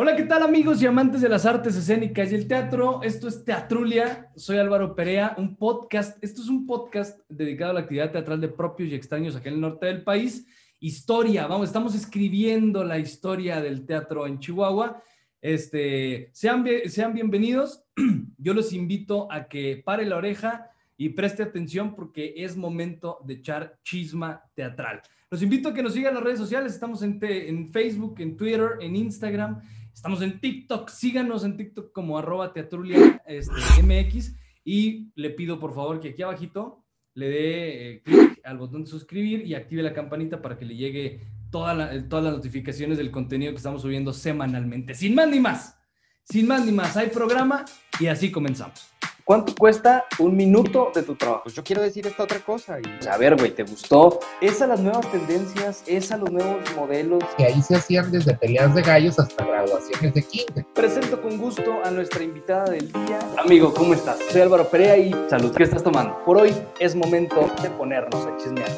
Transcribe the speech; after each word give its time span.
Hola, 0.00 0.14
¿qué 0.14 0.22
tal 0.22 0.44
amigos 0.44 0.80
y 0.80 0.86
amantes 0.86 1.22
de 1.22 1.28
las 1.28 1.44
artes 1.44 1.74
escénicas 1.74 2.30
y 2.30 2.36
el 2.36 2.46
teatro? 2.46 3.02
Esto 3.02 3.26
es 3.26 3.44
Teatrulia, 3.44 4.30
soy 4.36 4.58
Álvaro 4.58 4.94
Perea, 4.94 5.34
un 5.38 5.56
podcast, 5.56 6.22
esto 6.22 6.40
es 6.40 6.46
un 6.46 6.66
podcast 6.66 7.18
dedicado 7.28 7.72
a 7.72 7.74
la 7.74 7.80
actividad 7.80 8.12
teatral 8.12 8.40
de 8.40 8.46
propios 8.46 8.90
y 8.90 8.94
extraños 8.94 9.34
aquí 9.34 9.48
en 9.48 9.54
el 9.54 9.60
norte 9.60 9.86
del 9.86 10.04
país. 10.04 10.46
Historia, 10.78 11.48
vamos, 11.48 11.66
estamos 11.66 11.96
escribiendo 11.96 12.84
la 12.84 13.00
historia 13.00 13.60
del 13.60 13.84
teatro 13.86 14.28
en 14.28 14.38
Chihuahua. 14.38 15.02
Este, 15.40 16.30
sean, 16.32 16.64
sean 16.86 17.12
bienvenidos, 17.12 17.82
yo 18.38 18.54
los 18.54 18.72
invito 18.72 19.26
a 19.32 19.48
que 19.48 19.82
pare 19.84 20.06
la 20.06 20.18
oreja 20.18 20.70
y 20.96 21.08
preste 21.08 21.42
atención 21.42 21.96
porque 21.96 22.34
es 22.36 22.56
momento 22.56 23.18
de 23.24 23.34
echar 23.34 23.80
chisma 23.82 24.44
teatral. 24.54 25.02
Los 25.28 25.42
invito 25.42 25.70
a 25.70 25.74
que 25.74 25.82
nos 25.82 25.92
sigan 25.92 26.14
las 26.14 26.22
redes 26.22 26.38
sociales, 26.38 26.72
estamos 26.72 27.02
en, 27.02 27.18
en 27.20 27.68
Facebook, 27.72 28.14
en 28.20 28.36
Twitter, 28.36 28.78
en 28.80 28.94
Instagram 28.94 29.60
Estamos 29.98 30.22
en 30.22 30.38
TikTok, 30.38 30.90
síganos 30.90 31.42
en 31.42 31.56
TikTok 31.56 31.90
como 31.90 32.16
arroba 32.16 32.52
teatrulia 32.52 33.20
este, 33.26 33.82
MX 33.82 34.32
y 34.64 35.10
le 35.16 35.30
pido 35.30 35.58
por 35.58 35.74
favor 35.74 35.98
que 35.98 36.10
aquí 36.10 36.22
abajito 36.22 36.84
le 37.14 37.28
dé 37.28 37.90
eh, 37.90 38.02
clic 38.04 38.40
al 38.44 38.58
botón 38.58 38.84
de 38.84 38.90
suscribir 38.90 39.44
y 39.44 39.56
active 39.56 39.82
la 39.82 39.92
campanita 39.92 40.40
para 40.40 40.56
que 40.56 40.66
le 40.66 40.76
llegue 40.76 41.26
todas 41.50 41.76
las 41.98 42.32
notificaciones 42.32 42.96
del 42.96 43.10
contenido 43.10 43.50
que 43.50 43.56
estamos 43.56 43.82
subiendo 43.82 44.12
semanalmente. 44.12 44.94
Sin 44.94 45.16
más 45.16 45.28
ni 45.30 45.40
más, 45.40 45.76
sin 46.22 46.46
más 46.46 46.64
ni 46.64 46.70
más, 46.70 46.96
hay 46.96 47.08
programa 47.08 47.64
y 47.98 48.06
así 48.06 48.30
comenzamos. 48.30 48.97
¿Cuánto 49.28 49.54
cuesta 49.54 50.06
un 50.20 50.34
minuto 50.34 50.90
de 50.94 51.02
tu 51.02 51.14
trabajo? 51.14 51.42
Pues 51.42 51.54
yo 51.54 51.62
quiero 51.62 51.82
decir 51.82 52.06
esta 52.06 52.22
otra 52.22 52.38
cosa. 52.38 52.78
Y... 52.80 53.06
A 53.06 53.18
ver, 53.18 53.36
güey, 53.36 53.50
¿te 53.50 53.62
gustó? 53.62 54.20
Es 54.40 54.62
a 54.62 54.66
las 54.66 54.80
nuevas 54.80 55.06
tendencias, 55.12 55.82
es 55.86 56.10
a 56.10 56.16
los 56.16 56.32
nuevos 56.32 56.64
modelos. 56.74 57.22
Que 57.36 57.44
ahí 57.44 57.60
se 57.60 57.76
hacían 57.76 58.10
desde 58.10 58.32
peleas 58.32 58.74
de 58.74 58.80
gallos 58.80 59.18
hasta 59.18 59.44
graduaciones 59.44 60.14
de 60.14 60.22
kinder. 60.22 60.64
Presento 60.72 61.20
con 61.20 61.36
gusto 61.36 61.74
a 61.84 61.90
nuestra 61.90 62.22
invitada 62.22 62.70
del 62.70 62.90
día. 62.90 63.18
Amigo, 63.36 63.74
¿cómo 63.74 63.92
estás? 63.92 64.18
Soy 64.30 64.40
Álvaro 64.40 64.66
Perea 64.70 64.96
y 64.96 65.14
salud. 65.28 65.54
¿Qué 65.54 65.64
estás 65.64 65.82
tomando? 65.82 66.24
Por 66.24 66.38
hoy 66.38 66.54
es 66.78 66.94
momento 66.94 67.50
de 67.60 67.68
ponernos 67.68 68.24
a 68.24 68.34
chismear. 68.38 68.70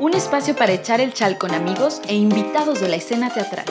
Un 0.00 0.14
espacio 0.14 0.56
para 0.56 0.72
echar 0.72 1.00
el 1.00 1.12
chal 1.12 1.38
con 1.38 1.52
amigos 1.54 2.02
e 2.08 2.16
invitados 2.16 2.80
de 2.80 2.88
la 2.88 2.96
escena 2.96 3.32
teatral. 3.32 3.66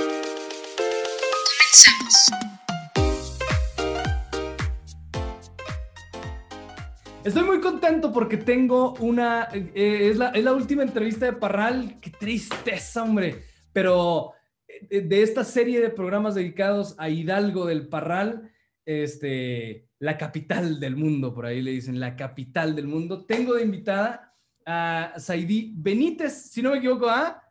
Estoy 7.23 7.43
muy 7.43 7.61
contento 7.61 8.11
porque 8.11 8.38
tengo 8.38 8.93
una. 8.99 9.47
Eh, 9.53 10.09
es, 10.11 10.17
la, 10.17 10.53
última 10.53 10.83
entrevista 10.83 11.25
de 11.25 11.33
Parral. 11.33 11.99
Qué 12.02 12.09
tristeza, 12.09 13.03
hombre. 13.03 13.43
Pero 13.71 14.33
eh, 14.67 15.02
de, 15.02 15.23
esta 15.23 15.43
serie 15.43 15.80
de 15.80 15.89
programas 15.89 16.35
dedicados 16.35 16.95
a 16.97 17.09
Hidalgo 17.09 17.65
del 17.65 17.87
Parral, 17.87 18.52
este, 18.85 19.87
la 19.99 20.17
capital 20.17 20.81
del 20.81 20.97
mundo, 20.97 21.33
por 21.33 21.45
ahí 21.45 21.61
le 21.61 21.71
dicen, 21.71 21.99
la 21.99 22.17
capital 22.17 22.75
del 22.75 22.87
mundo. 22.87 23.25
Tengo 23.25 23.55
de 23.55 23.63
invitada 23.63 24.35
a 24.65 25.13
Saidi 25.17 25.73
Benítez, 25.75 26.52
si 26.52 26.61
no 26.61 26.71
me 26.71 26.80
equivoco, 26.80 27.09
¿ah? 27.09 27.41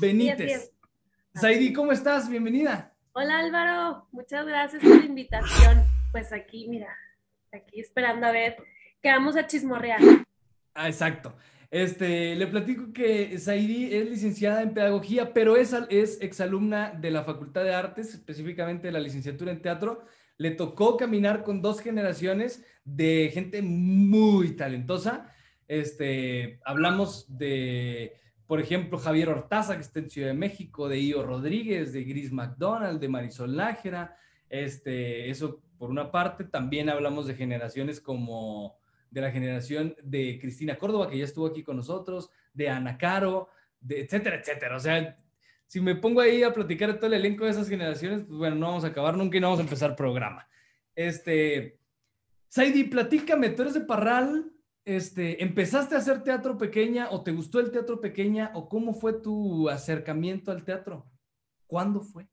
Benítez. 0.00 0.72
Saidi, 1.34 1.72
¿cómo 1.72 1.90
estás? 1.92 2.30
Bienvenida. 2.30 2.95
Hola 3.18 3.38
Álvaro, 3.38 4.06
muchas 4.12 4.44
gracias 4.44 4.82
por 4.82 4.94
la 4.94 5.06
invitación. 5.06 5.84
Pues 6.12 6.34
aquí, 6.34 6.68
mira, 6.68 6.94
aquí 7.50 7.80
esperando 7.80 8.26
a 8.26 8.30
ver 8.30 8.58
que 9.02 9.08
vamos 9.08 9.38
a 9.38 9.46
chismorrear. 9.46 10.00
Ah, 10.74 10.86
exacto. 10.86 11.34
Este, 11.70 12.36
le 12.36 12.46
platico 12.46 12.92
que 12.92 13.38
Saidi 13.38 13.94
es 13.94 14.10
licenciada 14.10 14.60
en 14.60 14.74
pedagogía, 14.74 15.32
pero 15.32 15.56
es, 15.56 15.74
es 15.88 16.20
exalumna 16.20 16.90
de 16.90 17.10
la 17.10 17.24
Facultad 17.24 17.64
de 17.64 17.74
Artes, 17.74 18.12
específicamente 18.12 18.88
de 18.88 18.92
la 18.92 19.00
licenciatura 19.00 19.50
en 19.50 19.62
teatro. 19.62 20.04
Le 20.36 20.50
tocó 20.50 20.98
caminar 20.98 21.42
con 21.42 21.62
dos 21.62 21.80
generaciones 21.80 22.66
de 22.84 23.30
gente 23.32 23.62
muy 23.62 24.56
talentosa. 24.56 25.32
Este, 25.68 26.60
hablamos 26.66 27.24
de, 27.38 28.20
por 28.46 28.60
ejemplo, 28.60 28.98
Javier 28.98 29.28
Hortaza, 29.28 29.74
que 29.74 29.82
está 29.82 29.98
en 29.98 30.10
Ciudad 30.10 30.28
de 30.28 30.34
México, 30.34 30.88
de 30.88 31.00
Io 31.00 31.22
Rodríguez, 31.22 31.92
de 31.92 32.04
Gris 32.04 32.32
McDonald, 32.32 33.00
de 33.00 33.08
Marisol 33.08 33.56
Nájera. 33.56 34.16
Este, 34.48 35.28
eso 35.30 35.60
por 35.78 35.90
una 35.90 36.10
parte. 36.10 36.44
También 36.44 36.88
hablamos 36.88 37.26
de 37.26 37.34
generaciones 37.34 38.00
como 38.00 38.78
de 39.10 39.20
la 39.20 39.30
generación 39.30 39.96
de 40.02 40.38
Cristina 40.40 40.76
Córdoba, 40.76 41.08
que 41.08 41.18
ya 41.18 41.24
estuvo 41.24 41.46
aquí 41.46 41.62
con 41.62 41.76
nosotros, 41.76 42.30
de 42.52 42.68
Ana 42.68 42.98
Caro, 42.98 43.48
de 43.80 44.00
etcétera, 44.00 44.36
etcétera. 44.36 44.76
O 44.76 44.80
sea, 44.80 45.16
si 45.66 45.80
me 45.80 45.96
pongo 45.96 46.20
ahí 46.20 46.42
a 46.42 46.52
platicar 46.52 46.94
todo 46.96 47.06
el 47.06 47.14
elenco 47.14 47.44
de 47.44 47.50
esas 47.50 47.68
generaciones, 47.68 48.22
pues 48.22 48.38
bueno, 48.38 48.56
no 48.56 48.68
vamos 48.68 48.84
a 48.84 48.88
acabar 48.88 49.16
nunca 49.16 49.36
y 49.36 49.40
no 49.40 49.48
vamos 49.48 49.60
a 49.60 49.64
empezar 49.64 49.96
programa. 49.96 50.48
Este, 50.94 51.78
Saidi, 52.48 52.84
platícame, 52.84 53.50
tú 53.50 53.62
eres 53.62 53.74
de 53.74 53.80
Parral, 53.80 54.52
este, 54.86 55.42
¿empezaste 55.42 55.96
a 55.96 55.98
hacer 55.98 56.22
teatro 56.22 56.56
pequeña 56.56 57.10
o 57.10 57.22
te 57.22 57.32
gustó 57.32 57.58
el 57.58 57.72
teatro 57.72 58.00
pequeña 58.00 58.52
o 58.54 58.68
cómo 58.68 58.94
fue 58.94 59.14
tu 59.14 59.68
acercamiento 59.68 60.52
al 60.52 60.64
teatro? 60.64 61.04
¿Cuándo 61.66 62.00
fue? 62.00 62.28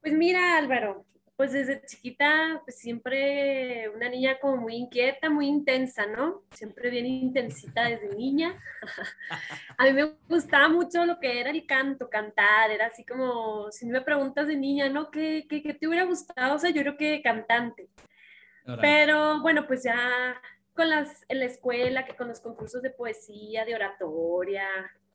Pues 0.00 0.12
mira, 0.14 0.58
Álvaro, 0.58 1.06
pues 1.36 1.52
desde 1.52 1.80
chiquita, 1.86 2.60
pues 2.64 2.80
siempre 2.80 3.88
una 3.94 4.08
niña 4.08 4.40
como 4.40 4.56
muy 4.56 4.74
inquieta, 4.74 5.30
muy 5.30 5.46
intensa, 5.46 6.06
¿no? 6.06 6.42
Siempre 6.50 6.90
bien 6.90 7.06
intensita 7.06 7.84
desde 7.84 8.08
niña. 8.16 8.60
A 9.78 9.84
mí 9.84 9.92
me 9.92 10.16
gustaba 10.28 10.68
mucho 10.68 11.06
lo 11.06 11.20
que 11.20 11.38
era 11.38 11.50
el 11.50 11.64
canto, 11.66 12.10
cantar, 12.10 12.72
era 12.72 12.86
así 12.86 13.04
como, 13.04 13.70
si 13.70 13.86
me 13.86 14.00
preguntas 14.00 14.48
de 14.48 14.56
niña, 14.56 14.88
¿no? 14.88 15.12
¿Qué, 15.12 15.46
qué, 15.48 15.62
qué 15.62 15.72
te 15.72 15.86
hubiera 15.86 16.04
gustado? 16.04 16.56
O 16.56 16.58
sea, 16.58 16.70
yo 16.70 16.82
creo 16.82 16.96
que 16.96 17.22
cantante. 17.22 17.88
Pero 18.82 19.40
bueno, 19.40 19.66
pues 19.66 19.84
ya 19.84 19.96
con 20.78 20.88
las, 20.88 21.24
en 21.28 21.40
la 21.40 21.46
escuela, 21.46 22.04
que 22.04 22.14
con 22.14 22.28
los 22.28 22.38
concursos 22.38 22.80
de 22.82 22.90
poesía, 22.90 23.64
de 23.64 23.74
oratoria, 23.74 24.64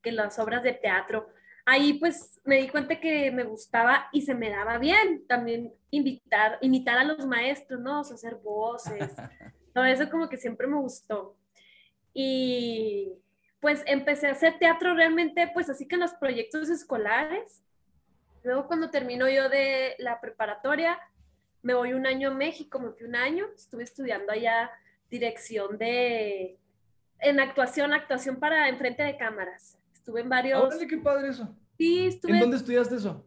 que 0.01 0.12
las 0.12 0.38
obras 0.38 0.62
de 0.62 0.74
teatro, 0.74 1.29
ahí 1.66 1.94
pues 1.94 2.41
me 2.44 2.57
di 2.57 2.68
cuenta 2.68 3.00
que 3.00 3.31
me 3.31 3.46
gustaba 3.46 4.09
y 4.12 4.24
se 4.24 4.35
me 4.35 4.50
daba 4.50 4.78
bien 4.78 5.25
también 5.25 5.74
invitar, 5.90 6.57
imitar 6.59 6.97
a 6.97 7.06
los 7.06 7.25
maestros, 7.25 7.79
¿no? 7.79 8.01
O 8.01 8.03
sea, 8.03 8.16
hacer 8.16 8.35
voces, 8.35 9.13
todo 9.74 9.85
eso 9.85 10.09
como 10.09 10.28
que 10.28 10.35
siempre 10.35 10.68
me 10.68 10.75
gustó. 10.75 11.38
Y 12.13 13.13
pues 13.62 13.84
empecé 13.85 14.28
a 14.28 14.31
hacer 14.31 14.59
teatro 14.59 14.94
realmente, 14.95 15.50
pues 15.53 15.69
así 15.69 15.88
que 15.88 15.95
en 15.95 16.01
los 16.01 16.13
proyectos 16.16 16.69
escolares. 16.69 17.63
Luego 18.44 18.68
cuando 18.68 18.90
termino 18.90 19.30
yo 19.30 19.47
de 19.47 19.95
la 19.97 20.19
preparatoria, 20.19 21.00
me 21.62 21.74
voy 21.74 21.94
un 21.94 22.06
año 22.06 22.31
a 22.31 22.34
México, 22.34 22.80
me 22.80 22.91
fui 22.91 23.07
un 23.07 23.16
año, 23.16 23.45
estuve 23.56 23.84
estudiando 23.84 24.34
allá 24.34 24.69
dirección 25.13 25.78
de, 25.78 26.57
en 27.19 27.40
actuación, 27.40 27.94
actuación 27.94 28.38
para 28.38 28.68
enfrente 28.68 29.03
de 29.03 29.16
cámaras. 29.16 29.78
Estuve 29.94 30.22
en 30.22 30.29
varios... 30.29 30.63
¡Órale, 30.63 30.88
qué 30.88 30.97
padre 30.97 31.29
eso! 31.29 31.56
Sí, 31.78 32.07
estuve... 32.07 32.34
¿En 32.34 32.40
dónde 32.40 32.57
estudiaste 32.57 32.96
eso? 32.96 33.24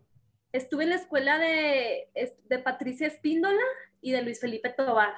Estuve 0.52 0.82
en 0.84 0.90
la 0.90 0.96
escuela 0.96 1.38
de, 1.38 2.08
de 2.48 2.58
Patricia 2.58 3.06
Espíndola 3.06 3.62
y 4.00 4.10
de 4.10 4.22
Luis 4.22 4.40
Felipe 4.40 4.70
Tobar. 4.70 5.14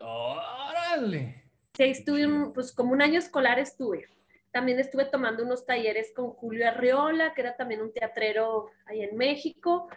¡Órale! 0.00 1.44
Sí, 1.74 1.84
estuve, 1.84 2.26
pues 2.54 2.72
como 2.72 2.92
un 2.92 3.02
año 3.02 3.18
escolar 3.18 3.58
estuve. 3.58 4.06
También 4.50 4.78
estuve 4.78 5.04
tomando 5.04 5.44
unos 5.44 5.66
talleres 5.66 6.12
con 6.14 6.30
Julio 6.30 6.66
Arriola, 6.68 7.34
que 7.34 7.42
era 7.42 7.54
también 7.54 7.82
un 7.82 7.92
teatrero 7.92 8.70
ahí 8.86 9.02
en 9.02 9.14
México. 9.14 9.88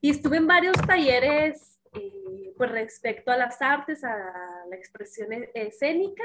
Y 0.00 0.10
estuve 0.10 0.38
en 0.38 0.46
varios 0.46 0.76
talleres, 0.86 1.77
eh, 1.94 2.52
pues 2.56 2.70
respecto 2.70 3.30
a 3.30 3.36
las 3.36 3.60
artes, 3.62 4.04
a 4.04 4.64
la 4.68 4.76
expresión 4.76 5.32
e-, 5.32 5.50
escénica 5.54 6.24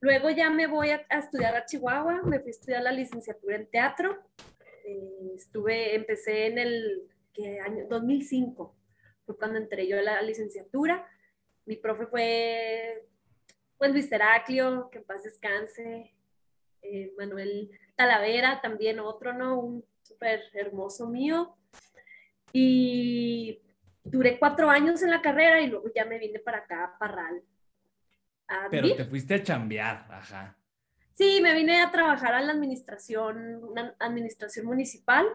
Luego 0.00 0.30
ya 0.30 0.48
me 0.48 0.66
voy 0.66 0.90
a, 0.90 1.06
estudiar 1.10 1.54
a 1.54 1.66
Chihuahua, 1.66 2.22
me 2.22 2.40
fui 2.40 2.48
a 2.48 2.50
estudiar 2.50 2.82
la 2.82 2.90
licenciatura 2.90 3.56
en 3.56 3.66
teatro. 3.66 4.18
Eh, 4.86 5.32
estuve, 5.34 5.94
empecé 5.94 6.46
en 6.46 6.58
el 6.58 7.02
año 7.64 7.86
2005, 7.88 8.74
fue 9.26 9.36
cuando 9.36 9.58
entré 9.58 9.86
yo 9.86 9.98
a 9.98 10.02
la 10.02 10.22
licenciatura. 10.22 11.06
Mi 11.66 11.76
profe 11.76 12.06
fue 12.06 13.06
pues 13.76 13.92
Luis 13.92 14.10
Heraclio, 14.10 14.88
que 14.90 14.98
en 14.98 15.04
paz 15.04 15.22
descanse, 15.22 16.14
eh, 16.82 17.12
Manuel 17.18 17.70
Talavera, 17.94 18.60
también 18.62 19.00
otro, 19.00 19.34
¿no? 19.34 19.60
Un 19.60 19.84
súper 20.02 20.44
hermoso 20.54 21.08
mío. 21.08 21.56
Y 22.54 23.60
duré 24.10 24.38
cuatro 24.38 24.68
años 24.68 25.02
en 25.02 25.10
la 25.10 25.22
carrera 25.22 25.60
y 25.60 25.68
luego 25.68 25.90
ya 25.94 26.04
me 26.04 26.18
vine 26.18 26.38
para 26.38 26.58
acá, 26.58 26.84
a 26.84 26.98
Parral. 26.98 27.42
Pero 28.70 28.96
te 28.96 29.04
fuiste 29.04 29.34
a 29.34 29.42
chambear, 29.42 30.06
ajá. 30.10 30.56
Sí, 31.12 31.40
me 31.42 31.54
vine 31.54 31.82
a 31.82 31.90
trabajar 31.90 32.34
a 32.34 32.40
la 32.40 32.52
administración, 32.52 33.62
una 33.62 33.94
administración 33.98 34.66
municipal. 34.66 35.26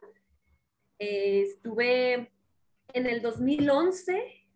Eh, 1.00 1.44
estuve 1.44 2.31
en 2.94 3.07
el 3.07 3.22
2011 3.22 4.48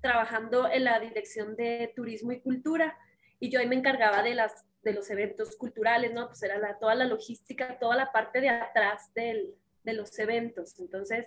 trabajando 0.00 0.68
en 0.70 0.84
la 0.84 0.98
dirección 0.98 1.56
de 1.56 1.92
turismo 1.94 2.32
y 2.32 2.40
cultura 2.40 2.96
y 3.40 3.50
yo 3.50 3.60
ahí 3.60 3.66
me 3.66 3.76
encargaba 3.76 4.22
de 4.22 4.34
las 4.34 4.64
de 4.82 4.92
los 4.92 5.10
eventos 5.10 5.56
culturales, 5.56 6.12
¿no? 6.12 6.28
Pues 6.28 6.42
era 6.42 6.58
la, 6.58 6.78
toda 6.78 6.94
la 6.94 7.04
logística, 7.04 7.78
toda 7.78 7.96
la 7.96 8.12
parte 8.12 8.40
de 8.40 8.48
atrás 8.48 9.12
del, 9.14 9.54
de 9.82 9.92
los 9.92 10.16
eventos. 10.18 10.78
Entonces, 10.78 11.26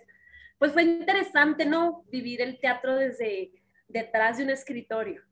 pues 0.61 0.73
fue 0.73 0.83
interesante, 0.83 1.65
¿no? 1.65 2.05
Vivir 2.11 2.39
el 2.39 2.59
teatro 2.59 2.95
desde 2.95 3.51
detrás 3.87 4.37
de 4.37 4.43
un 4.43 4.51
escritorio. 4.51 5.23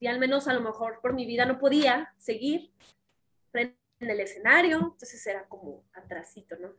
Y 0.00 0.06
al 0.06 0.18
menos 0.18 0.48
a 0.48 0.54
lo 0.54 0.62
mejor 0.62 1.00
por 1.02 1.12
mi 1.12 1.26
vida 1.26 1.44
no 1.44 1.58
podía 1.58 2.14
seguir 2.16 2.72
en 3.52 3.76
el 4.00 4.20
escenario, 4.20 4.78
entonces 4.78 5.26
era 5.26 5.46
como 5.48 5.84
atrásito, 5.92 6.56
¿no? 6.56 6.70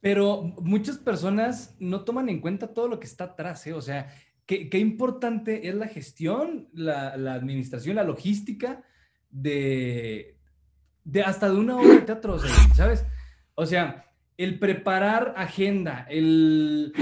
Pero 0.00 0.42
muchas 0.62 0.98
personas 0.98 1.74
no 1.80 2.04
toman 2.04 2.28
en 2.28 2.40
cuenta 2.40 2.72
todo 2.72 2.86
lo 2.86 3.00
que 3.00 3.08
está 3.08 3.24
atrás, 3.24 3.66
¿eh? 3.66 3.72
O 3.72 3.82
sea, 3.82 4.14
qué, 4.46 4.70
qué 4.70 4.78
importante 4.78 5.66
es 5.66 5.74
la 5.74 5.88
gestión, 5.88 6.68
la, 6.72 7.16
la, 7.16 7.34
administración, 7.34 7.96
la 7.96 8.04
logística 8.04 8.84
de, 9.30 10.38
de 11.02 11.22
hasta 11.22 11.50
de 11.50 11.56
una 11.56 11.76
obra 11.76 11.94
de 11.94 12.02
teatro, 12.02 12.38
¿sabes? 12.76 13.04
O 13.56 13.66
sea, 13.66 14.05
el 14.36 14.58
preparar 14.58 15.34
agenda, 15.36 16.06
el 16.08 16.92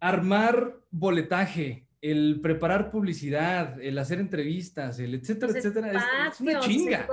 armar 0.00 0.76
boletaje, 0.90 1.86
el 2.00 2.40
preparar 2.42 2.90
publicidad, 2.90 3.80
el 3.80 3.98
hacer 3.98 4.18
entrevistas, 4.18 4.98
el 4.98 5.14
etcétera, 5.14 5.52
etcétera, 5.52 6.28
es, 6.28 6.40
una 6.40 6.60
chinga. 6.60 7.06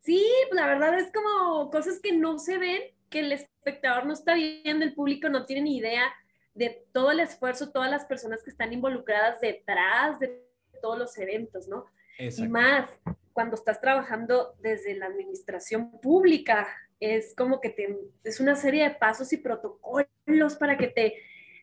Sí, 0.00 0.22
pues 0.50 0.60
la 0.60 0.66
verdad 0.66 0.98
es 0.98 1.10
como 1.12 1.70
cosas 1.70 1.98
que 2.00 2.12
no 2.12 2.38
se 2.38 2.58
ven, 2.58 2.82
que 3.08 3.20
el 3.20 3.32
espectador 3.32 4.04
no 4.04 4.12
está 4.12 4.34
viendo, 4.34 4.84
el 4.84 4.94
público 4.94 5.28
no 5.28 5.46
tiene 5.46 5.62
ni 5.62 5.78
idea 5.78 6.12
de 6.54 6.84
todo 6.92 7.12
el 7.12 7.20
esfuerzo, 7.20 7.70
todas 7.70 7.90
las 7.90 8.04
personas 8.04 8.42
que 8.42 8.50
están 8.50 8.72
involucradas 8.72 9.40
detrás 9.40 10.18
de 10.18 10.42
todos 10.82 10.98
los 10.98 11.16
eventos, 11.18 11.68
¿no? 11.68 11.86
Y 12.18 12.46
más 12.48 12.88
cuando 13.32 13.56
estás 13.56 13.80
trabajando 13.80 14.54
desde 14.60 14.94
la 14.94 15.06
administración 15.06 15.90
pública, 16.00 16.68
es 17.00 17.34
como 17.34 17.60
que 17.60 17.70
te, 17.70 17.98
es 18.22 18.40
una 18.40 18.56
serie 18.56 18.84
de 18.84 18.94
pasos 18.94 19.32
y 19.32 19.36
protocolos 19.36 20.56
para 20.58 20.76
que 20.76 20.88
te 20.88 21.14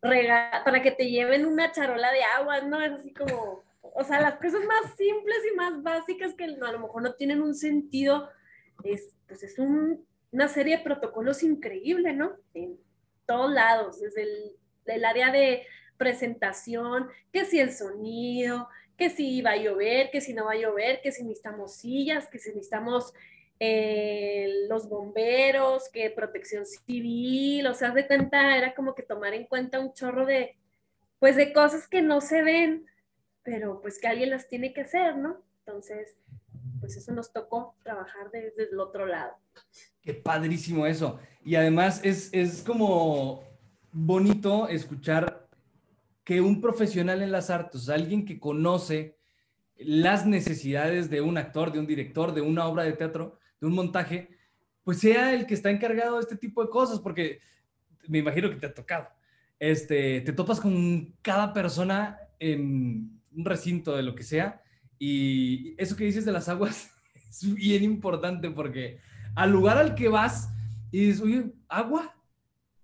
rega, 0.01 0.61
para 0.65 0.81
que 0.81 0.91
te 0.91 1.09
lleven 1.09 1.45
una 1.45 1.71
charola 1.71 2.11
de 2.11 2.23
agua, 2.23 2.61
¿no? 2.61 2.81
Es 2.81 2.91
así 2.91 3.13
como, 3.13 3.63
o 3.81 4.03
sea, 4.03 4.21
las 4.21 4.35
cosas 4.35 4.63
más 4.65 4.95
simples 4.95 5.37
y 5.51 5.55
más 5.55 5.81
básicas 5.83 6.33
que 6.33 6.45
a 6.45 6.71
lo 6.71 6.79
mejor 6.79 7.01
no 7.01 7.15
tienen 7.15 7.41
un 7.41 7.55
sentido, 7.55 8.29
es, 8.83 9.15
pues 9.27 9.43
es 9.43 9.59
un, 9.59 10.05
una 10.31 10.47
serie 10.47 10.77
de 10.77 10.83
protocolos 10.83 11.43
increíble, 11.43 12.13
¿no? 12.13 12.33
En 12.53 12.79
todos 13.25 13.51
lados, 13.51 13.99
desde 13.99 14.23
el, 14.23 14.55
el 14.85 15.05
área 15.05 15.31
de 15.31 15.65
presentación, 15.97 17.09
que 17.31 17.45
si 17.45 17.59
el 17.59 17.71
sonido, 17.71 18.67
que 18.97 19.09
si 19.09 19.41
va 19.41 19.51
a 19.51 19.57
llover, 19.57 20.09
que 20.11 20.21
si 20.21 20.33
no 20.33 20.45
va 20.45 20.53
a 20.53 20.57
llover, 20.57 21.01
que 21.01 21.11
si 21.11 21.23
necesitamos 21.23 21.75
sillas, 21.75 22.27
que 22.27 22.39
si 22.39 22.49
necesitamos 22.49 23.13
eh, 23.63 24.65
los 24.67 24.89
bomberos, 24.89 25.87
que 25.93 26.09
protección 26.09 26.65
civil, 26.65 27.67
o 27.67 27.75
sea, 27.75 27.91
de 27.91 28.07
cuenta, 28.07 28.57
era 28.57 28.73
como 28.73 28.95
que 28.95 29.03
tomar 29.03 29.35
en 29.35 29.45
cuenta 29.45 29.79
un 29.79 29.93
chorro 29.93 30.25
de, 30.25 30.57
pues 31.19 31.35
de 31.35 31.53
cosas 31.53 31.87
que 31.87 32.01
no 32.01 32.21
se 32.21 32.41
ven, 32.41 32.87
pero 33.43 33.79
pues 33.79 33.99
que 33.99 34.07
alguien 34.07 34.31
las 34.31 34.47
tiene 34.47 34.73
que 34.73 34.81
hacer, 34.81 35.15
¿no? 35.15 35.43
Entonces, 35.59 36.17
pues 36.79 36.97
eso 36.97 37.11
nos 37.11 37.31
tocó 37.31 37.75
trabajar 37.83 38.31
desde 38.31 38.67
el 38.71 38.79
otro 38.79 39.05
lado. 39.05 39.33
Qué 40.01 40.15
padrísimo 40.15 40.87
eso. 40.87 41.19
Y 41.45 41.53
además 41.53 42.01
es, 42.03 42.33
es 42.33 42.63
como 42.63 43.43
bonito 43.91 44.69
escuchar 44.69 45.47
que 46.23 46.41
un 46.41 46.61
profesional 46.61 47.21
en 47.21 47.31
las 47.31 47.51
artes, 47.51 47.89
alguien 47.89 48.25
que 48.25 48.39
conoce 48.39 49.19
las 49.75 50.25
necesidades 50.25 51.11
de 51.11 51.21
un 51.21 51.37
actor, 51.37 51.71
de 51.71 51.77
un 51.77 51.85
director, 51.85 52.33
de 52.33 52.41
una 52.41 52.65
obra 52.65 52.85
de 52.85 52.93
teatro, 52.93 53.37
de 53.61 53.67
un 53.67 53.73
montaje, 53.73 54.29
pues 54.83 54.99
sea 54.99 55.33
el 55.33 55.45
que 55.45 55.53
está 55.53 55.69
encargado 55.69 56.15
de 56.15 56.23
este 56.23 56.35
tipo 56.35 56.63
de 56.63 56.69
cosas, 56.69 56.99
porque 56.99 57.39
me 58.07 58.17
imagino 58.17 58.49
que 58.49 58.57
te 58.57 58.65
ha 58.65 58.73
tocado. 58.73 59.07
Este, 59.59 60.21
te 60.21 60.33
topas 60.33 60.59
con 60.59 61.15
cada 61.21 61.53
persona 61.53 62.17
en 62.39 63.21
un 63.31 63.45
recinto 63.45 63.95
de 63.95 64.03
lo 64.03 64.15
que 64.15 64.23
sea, 64.23 64.61
y 64.97 65.75
eso 65.77 65.95
que 65.95 66.03
dices 66.03 66.25
de 66.25 66.31
las 66.31 66.49
aguas 66.49 66.91
es 67.15 67.53
bien 67.55 67.83
importante 67.83 68.51
porque 68.51 68.99
al 69.35 69.51
lugar 69.51 69.77
al 69.77 69.95
que 69.95 70.09
vas 70.09 70.49
y 70.91 71.05
dices, 71.05 71.21
oye, 71.21 71.53
¿agua? 71.69 72.15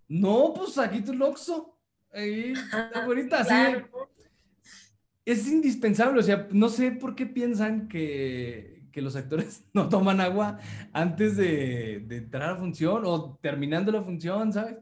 No, 0.08 0.54
pues 0.56 0.78
aquí 0.78 1.02
tu 1.02 1.14
loxo. 1.14 1.78
Ahí, 2.14 2.54
está 2.54 3.06
bonita, 3.06 3.40
así. 3.42 3.54
Es 5.26 5.48
indispensable, 5.48 6.20
o 6.20 6.24
sea, 6.24 6.48
no 6.52 6.70
sé 6.70 6.92
por 6.92 7.16
qué 7.16 7.26
piensan 7.26 7.90
que, 7.90 8.77
que 8.98 9.02
los 9.04 9.16
actores 9.16 9.64
no 9.74 9.90
toman 9.90 10.20
agua 10.22 10.58
antes 10.92 11.38
de, 11.38 11.98
entrar 12.10 12.50
a 12.50 12.56
función 12.56 13.04
o 13.06 13.38
terminando 13.40 13.92
la 13.92 14.02
función, 14.02 14.52
¿sabes? 14.52 14.80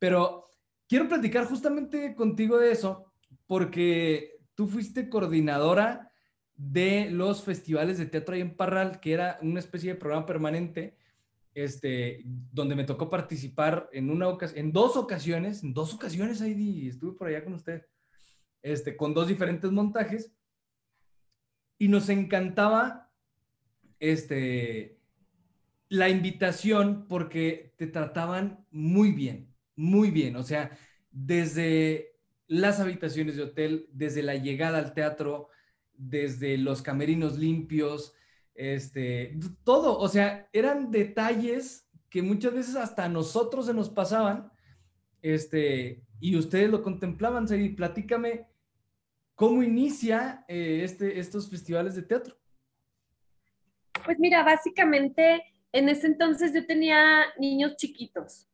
Pero 0.00 0.48
quiero 0.88 1.06
platicar 1.06 1.46
justamente 1.46 2.16
contigo 2.16 2.58
de 2.58 2.72
eso, 2.72 3.12
porque 3.46 4.40
tú 4.56 4.66
fuiste 4.66 5.08
coordinadora 5.08 6.10
de 6.56 7.08
los 7.12 7.44
festivales 7.44 7.98
de 7.98 8.06
teatro 8.06 8.34
ahí 8.34 8.40
en 8.40 8.56
Parral, 8.56 8.98
que 8.98 9.12
era 9.12 9.38
una 9.42 9.60
especie 9.60 9.92
de 9.92 10.00
programa 10.00 10.26
permanente, 10.26 10.96
este, 11.54 12.24
donde 12.24 12.74
me 12.74 12.82
tocó 12.82 13.08
participar 13.08 13.88
en, 13.92 14.10
una 14.10 14.26
en 14.56 14.72
dos 14.72 14.96
ocasiones, 14.96 15.62
en 15.62 15.72
dos 15.72 15.94
ocasiones 15.94 16.42
ahí 16.42 16.88
estuve 16.88 17.16
por 17.16 17.28
allá 17.28 17.44
con 17.44 17.54
usted, 17.54 17.86
este, 18.60 18.96
con 18.96 19.14
dos 19.14 19.28
diferentes 19.28 19.70
montajes, 19.70 20.34
y 21.78 21.86
nos 21.86 22.08
encantaba 22.08 23.11
este, 24.02 24.98
la 25.88 26.08
invitación 26.08 27.06
porque 27.06 27.72
te 27.76 27.86
trataban 27.86 28.66
muy 28.72 29.12
bien, 29.12 29.54
muy 29.76 30.10
bien. 30.10 30.34
O 30.34 30.42
sea, 30.42 30.76
desde 31.12 32.16
las 32.48 32.80
habitaciones 32.80 33.36
de 33.36 33.44
hotel, 33.44 33.86
desde 33.92 34.24
la 34.24 34.34
llegada 34.34 34.78
al 34.78 34.92
teatro, 34.92 35.50
desde 35.92 36.58
los 36.58 36.82
camerinos 36.82 37.38
limpios, 37.38 38.12
este, 38.56 39.38
todo. 39.62 39.96
O 39.96 40.08
sea, 40.08 40.48
eran 40.52 40.90
detalles 40.90 41.88
que 42.10 42.22
muchas 42.22 42.54
veces 42.54 42.74
hasta 42.74 43.04
a 43.04 43.08
nosotros 43.08 43.66
se 43.66 43.74
nos 43.74 43.88
pasaban, 43.88 44.50
este, 45.22 46.02
y 46.18 46.34
ustedes 46.34 46.68
lo 46.68 46.82
contemplaban. 46.82 47.46
Y 47.52 47.68
platícame 47.68 48.48
cómo 49.36 49.62
inicia 49.62 50.44
eh, 50.48 50.80
este, 50.82 51.20
estos 51.20 51.48
festivales 51.48 51.94
de 51.94 52.02
teatro. 52.02 52.41
Pues 54.04 54.18
mira, 54.18 54.42
básicamente 54.42 55.44
en 55.72 55.88
ese 55.88 56.06
entonces 56.06 56.52
yo 56.52 56.66
tenía 56.66 57.26
niños 57.38 57.76
chiquitos. 57.76 58.46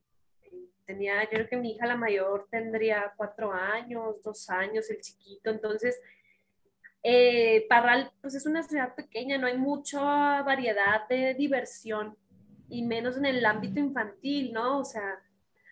Tenía, 0.87 1.23
yo 1.25 1.31
creo 1.31 1.49
que 1.49 1.57
mi 1.57 1.73
hija 1.73 1.87
la 1.87 1.97
mayor 1.97 2.49
tendría 2.51 3.13
cuatro 3.17 3.53
años, 3.53 4.23
dos 4.23 4.49
años, 4.51 4.89
el 4.91 5.01
chiquito. 5.01 5.51
Entonces, 5.51 6.01
eh, 7.03 7.67
Parral, 7.69 8.11
pues 8.21 8.35
es 8.35 8.47
una 8.47 8.63
ciudad 8.63 8.95
pequeña, 8.95 9.39
no 9.39 9.47
hay 9.47 9.57
mucha 9.57 10.43
variedad 10.43 11.07
de 11.09 11.35
diversión 11.35 12.17
y 12.69 12.83
menos 12.83 13.17
en 13.17 13.27
el 13.27 13.45
ámbito 13.45 13.81
infantil, 13.81 14.53
¿no? 14.53 14.81
O 14.81 14.85
sea, 14.85 15.21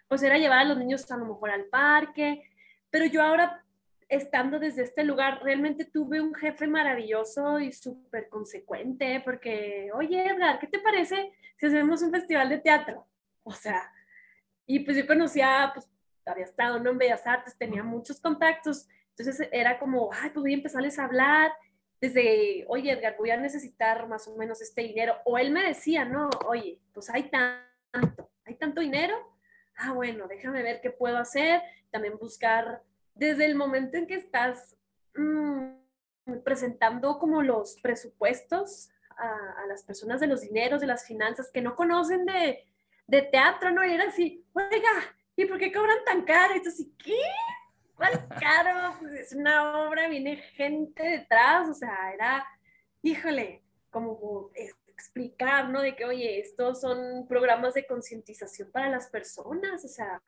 pues 0.09 0.23
era 0.23 0.39
llevar 0.39 0.61
a 0.61 0.65
los 0.65 0.79
niños 0.79 1.11
a 1.11 1.17
lo 1.17 1.27
mejor 1.27 1.51
al 1.51 1.65
parque, 1.67 2.43
pero 2.91 3.07
yo 3.07 3.23
ahora 3.23 3.65
estando 4.09 4.59
desde 4.59 4.83
este 4.83 5.05
lugar, 5.05 5.43
realmente 5.43 5.85
tuve 5.85 6.21
un 6.21 6.35
jefe 6.35 6.67
maravilloso 6.67 7.59
y 7.59 7.73
súper 7.73 8.29
consecuente, 8.29 9.21
porque, 9.25 9.91
oye, 9.95 10.27
Edgar, 10.27 10.59
¿qué 10.59 10.69
te 10.69 10.79
parece 10.79 11.33
si 11.57 11.67
hacemos 11.67 12.03
un 12.03 12.13
festival 12.13 12.49
de 12.49 12.59
teatro? 12.59 13.07
O 13.43 13.53
sea, 13.53 13.93
y 14.67 14.81
pues 14.81 14.97
yo 14.97 15.07
conocía, 15.07 15.71
pues 15.75 15.89
había 16.25 16.45
estado 16.45 16.79
¿no? 16.79 16.91
en 16.91 16.99
Bellas 16.99 17.27
Artes, 17.27 17.57
tenía 17.57 17.83
muchos 17.83 18.21
contactos, 18.21 18.89
entonces 19.17 19.49
era 19.53 19.79
como, 19.79 20.11
ay, 20.13 20.31
pues 20.31 20.43
voy 20.43 20.53
a 20.53 20.57
empezarles 20.57 20.99
a 20.99 21.05
hablar 21.05 21.53
desde, 22.01 22.65
oye, 22.69 22.93
Edgar, 22.93 23.17
voy 23.19 23.31
a 23.31 23.37
necesitar 23.37 24.07
más 24.07 24.29
o 24.29 24.37
menos 24.37 24.61
este 24.61 24.83
dinero, 24.83 25.17
o 25.25 25.39
él 25.39 25.51
me 25.51 25.63
decía, 25.63 26.05
no, 26.05 26.29
oye, 26.47 26.81
pues 26.93 27.09
hay 27.11 27.31
tanto, 27.31 28.31
hay 28.45 28.55
tanto 28.57 28.81
dinero, 28.81 29.17
ah, 29.77 29.93
bueno, 29.93 30.27
déjame 30.29 30.63
ver 30.63 30.81
qué 30.81 30.91
puedo 30.91 31.19
hacer, 31.19 31.63
también 31.91 32.19
buscar 32.19 32.83
desde 33.17 33.47
el 33.47 33.55
momento 33.55 33.97
en 33.97 34.07
que 34.07 34.15
estás 34.15 34.77
mm, 35.15 35.71
presentando 36.45 37.19
como 37.19 37.43
los 37.43 37.79
presupuestos 37.83 38.91
a, 39.17 39.67
las 39.67 39.83
personas 39.83 40.21
de 40.21 40.27
los 40.27 40.43
dineros, 40.43 40.81
de 40.81 40.87
las 40.87 41.07
finanzas, 41.07 41.51
que 41.51 41.63
no 41.63 41.75
conocen 41.75 42.27
de, 42.27 42.65
de 43.07 43.23
teatro, 43.23 43.71
¿no? 43.71 43.85
Y 43.85 43.95
era 43.95 44.05
así, 44.05 44.45
oiga, 44.53 45.17
¿y 45.35 45.47
por 45.47 45.59
qué 45.59 45.73
cobran 45.73 46.05
tan 46.05 46.23
caro? 46.23 46.55
Y 46.55 46.63
tú 46.63 46.69
así, 46.69 46.93
¿qué? 47.03 47.19
¿Cuál 47.97 48.29
caro? 48.39 48.95
Pues 49.01 49.15
es 49.15 49.33
una 49.33 49.89
obra, 49.89 50.09
viene 50.09 50.37
gente 50.37 51.03
detrás, 51.03 51.69
o 51.69 51.75
sea, 51.75 52.13
era, 52.13 52.47
híjole, 53.03 53.63
como 53.91 54.51
explicar, 54.87 55.71
¿no? 55.71 55.81
De 55.81 55.97
que, 55.97 56.05
oye, 56.05 56.39
estos 56.39 56.83
son 56.83 57.27
programas 57.27 57.73
de 57.73 57.87
concientización 57.87 58.71
para 58.71 58.91
las 58.91 59.09
personas, 59.09 59.83
o 59.83 59.89
sea, 59.89 60.23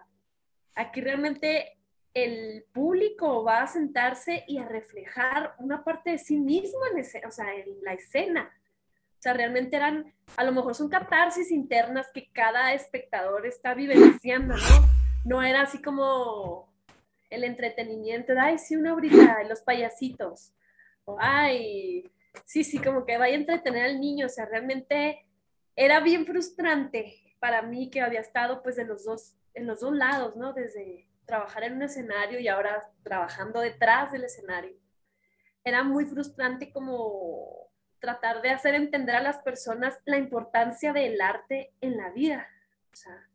aquí 0.74 1.02
realmente 1.02 1.77
el 2.24 2.64
público 2.72 3.44
va 3.44 3.62
a 3.62 3.66
sentarse 3.66 4.44
y 4.46 4.58
a 4.58 4.68
reflejar 4.68 5.54
una 5.58 5.84
parte 5.84 6.10
de 6.10 6.18
sí 6.18 6.38
mismo 6.38 6.80
en, 6.92 6.98
ese, 6.98 7.22
o 7.26 7.30
sea, 7.30 7.54
en 7.54 7.82
la 7.82 7.94
escena. 7.94 8.50
O 9.18 9.22
sea, 9.22 9.32
realmente 9.32 9.76
eran, 9.76 10.14
a 10.36 10.44
lo 10.44 10.52
mejor 10.52 10.74
son 10.74 10.88
catarsis 10.88 11.50
internas 11.50 12.08
que 12.14 12.28
cada 12.32 12.72
espectador 12.72 13.46
está 13.46 13.74
vivenciando, 13.74 14.54
¿no? 14.54 14.88
No 15.24 15.42
era 15.42 15.62
así 15.62 15.82
como 15.82 16.72
el 17.30 17.44
entretenimiento, 17.44 18.32
de, 18.32 18.40
ay, 18.40 18.58
sí, 18.58 18.76
una 18.76 18.94
horita, 18.94 19.42
los 19.48 19.60
payasitos, 19.60 20.52
o 21.04 21.16
ay, 21.20 22.08
sí, 22.44 22.64
sí, 22.64 22.78
como 22.78 23.04
que 23.04 23.18
vaya 23.18 23.34
a 23.34 23.40
entretener 23.40 23.84
al 23.84 24.00
niño, 24.00 24.26
o 24.26 24.30
sea, 24.30 24.46
realmente 24.46 25.26
era 25.74 26.00
bien 26.00 26.24
frustrante 26.24 27.14
para 27.40 27.62
mí 27.62 27.90
que 27.90 28.00
había 28.00 28.20
estado 28.20 28.62
pues 28.62 28.78
en 28.78 28.88
los 28.88 29.04
dos, 29.04 29.34
en 29.54 29.66
los 29.66 29.80
dos 29.80 29.94
lados, 29.94 30.36
¿no? 30.36 30.52
Desde 30.52 31.07
trabajar 31.28 31.62
en 31.64 31.74
un 31.74 31.82
escenario 31.82 32.40
y 32.40 32.48
ahora 32.48 32.90
trabajando 33.02 33.60
detrás 33.60 34.10
del 34.10 34.24
escenario. 34.24 34.74
Era 35.62 35.84
muy 35.84 36.06
frustrante 36.06 36.72
como 36.72 37.68
tratar 38.00 38.40
de 38.40 38.50
hacer 38.50 38.74
entender 38.74 39.14
a 39.14 39.22
las 39.22 39.36
personas 39.42 40.00
la 40.06 40.16
importancia 40.16 40.94
del 40.94 41.20
arte 41.20 41.74
en 41.82 41.98
la 41.98 42.10
vida. 42.10 42.48
O 42.92 42.96
sea, 42.96 43.28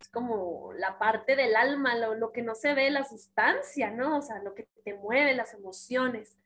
es 0.00 0.08
como 0.08 0.72
la 0.72 0.98
parte 0.98 1.36
del 1.36 1.56
alma, 1.56 1.94
lo, 1.94 2.14
lo 2.14 2.32
que 2.32 2.40
no 2.40 2.54
se 2.54 2.72
ve, 2.72 2.90
la 2.90 3.04
sustancia, 3.04 3.90
¿no? 3.90 4.16
O 4.16 4.22
sea, 4.22 4.38
lo 4.42 4.54
que 4.54 4.66
te 4.82 4.94
mueve, 4.94 5.34
las 5.34 5.52
emociones. 5.52 6.38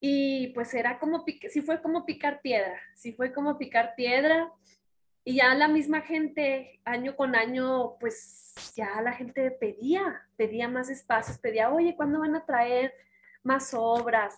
Y 0.00 0.48
pues 0.48 0.74
era 0.74 0.98
como, 0.98 1.24
sí 1.48 1.62
fue 1.62 1.80
como 1.80 2.04
picar 2.04 2.40
piedra, 2.40 2.80
sí 2.96 3.12
fue 3.12 3.32
como 3.32 3.56
picar 3.56 3.94
piedra. 3.94 4.52
Y 5.28 5.34
ya 5.34 5.52
la 5.56 5.66
misma 5.66 6.02
gente, 6.02 6.78
año 6.84 7.16
con 7.16 7.34
año, 7.34 7.96
pues 7.98 8.54
ya 8.76 9.02
la 9.02 9.12
gente 9.12 9.50
pedía, 9.50 10.22
pedía 10.36 10.68
más 10.68 10.88
espacios, 10.88 11.36
pedía, 11.38 11.68
oye, 11.68 11.96
¿cuándo 11.96 12.20
van 12.20 12.36
a 12.36 12.46
traer 12.46 12.92
más 13.42 13.74
obras? 13.74 14.36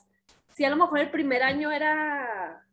Sí, 0.55 0.65
a 0.65 0.71
lo 0.71 0.77
mejor 0.77 1.01
el 1.01 1.11
primer 1.11 1.43
año 1.43 1.71
era 1.71 2.65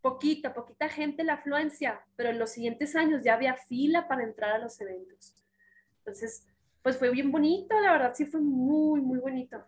poquita, 0.00 0.52
poquita 0.52 0.88
gente 0.88 1.22
la 1.22 1.34
afluencia, 1.34 2.00
pero 2.16 2.30
en 2.30 2.40
los 2.40 2.50
siguientes 2.50 2.96
años 2.96 3.22
ya 3.22 3.34
había 3.34 3.54
fila 3.54 4.08
para 4.08 4.24
entrar 4.24 4.50
a 4.50 4.58
los 4.58 4.80
eventos. 4.80 5.32
Entonces, 5.98 6.48
pues 6.82 6.96
fue 6.96 7.10
bien 7.10 7.30
bonito, 7.30 7.78
la 7.78 7.92
verdad 7.92 8.14
sí 8.16 8.26
fue 8.26 8.40
muy, 8.40 9.00
muy 9.00 9.20
bonito. 9.20 9.62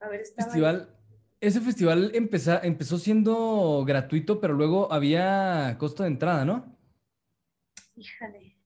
A 0.00 0.08
ver, 0.08 0.20
Festival, 0.36 0.94
ese 1.40 1.62
festival 1.62 2.10
empezó, 2.12 2.62
empezó 2.62 2.98
siendo 2.98 3.84
gratuito, 3.86 4.38
pero 4.38 4.52
luego 4.52 4.92
había 4.92 5.76
costo 5.78 6.02
de 6.02 6.10
entrada, 6.10 6.44
¿no? 6.44 6.76
Híjale, 7.98 8.56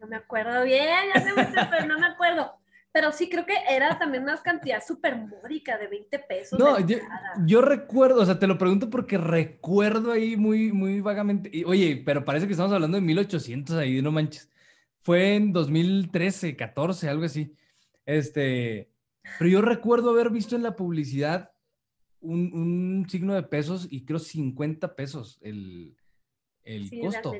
no 0.00 0.08
me 0.08 0.16
acuerdo 0.16 0.64
bien, 0.64 0.88
ya 1.14 1.20
sé 1.20 1.32
mucho, 1.32 1.68
pero 1.70 1.86
no 1.86 1.98
me 1.98 2.06
acuerdo. 2.06 2.52
Pero 2.92 3.12
sí 3.12 3.28
creo 3.28 3.46
que 3.46 3.54
era 3.68 3.98
también 3.98 4.24
una 4.24 4.40
cantidad 4.42 4.82
súper 4.84 5.16
módica 5.16 5.78
de 5.78 5.86
20 5.86 6.18
pesos. 6.20 6.58
No, 6.58 6.78
yo, 6.80 6.98
yo, 7.46 7.60
recuerdo, 7.60 8.20
o 8.20 8.24
sea, 8.24 8.38
te 8.38 8.46
lo 8.46 8.58
pregunto 8.58 8.90
porque 8.90 9.18
recuerdo 9.18 10.12
ahí 10.12 10.36
muy, 10.36 10.72
muy 10.72 11.00
vagamente. 11.00 11.50
Y, 11.52 11.64
oye, 11.64 12.02
pero 12.04 12.24
parece 12.24 12.46
que 12.46 12.52
estamos 12.52 12.72
hablando 12.72 12.96
de 12.96 13.02
1800 13.02 13.76
ahí, 13.76 14.02
no 14.02 14.12
manches. 14.12 14.50
Fue 15.02 15.36
en 15.36 15.52
2013, 15.52 16.56
14, 16.56 17.08
algo 17.08 17.24
así. 17.24 17.54
Este, 18.06 18.90
pero 19.38 19.50
yo 19.50 19.62
recuerdo 19.62 20.10
haber 20.10 20.30
visto 20.30 20.56
en 20.56 20.62
la 20.62 20.76
publicidad 20.76 21.52
un, 22.20 23.06
signo 23.08 23.34
de 23.34 23.42
pesos 23.42 23.86
y 23.90 24.04
creo 24.04 24.18
50 24.18 24.96
pesos 24.96 25.38
el, 25.42 25.96
el 26.62 26.90
costo. 27.00 27.34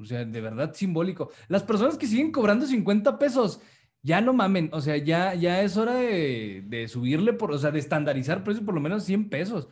O 0.00 0.04
sea, 0.04 0.24
de 0.24 0.40
verdad 0.40 0.74
simbólico. 0.74 1.30
Las 1.48 1.62
personas 1.62 1.96
que 1.96 2.06
siguen 2.06 2.32
cobrando 2.32 2.66
50 2.66 3.18
pesos, 3.18 3.60
ya 4.02 4.20
no 4.20 4.32
mamen. 4.32 4.70
O 4.72 4.80
sea, 4.80 4.96
ya, 4.96 5.34
ya 5.34 5.62
es 5.62 5.76
hora 5.76 5.94
de, 5.94 6.86
subirle, 6.88 7.32
por, 7.32 7.52
o 7.52 7.58
sea, 7.58 7.70
de 7.70 7.78
estandarizar 7.78 8.44
precios 8.44 8.64
por 8.64 8.74
lo 8.74 8.80
menos 8.80 9.04
100 9.04 9.28
pesos. 9.28 9.68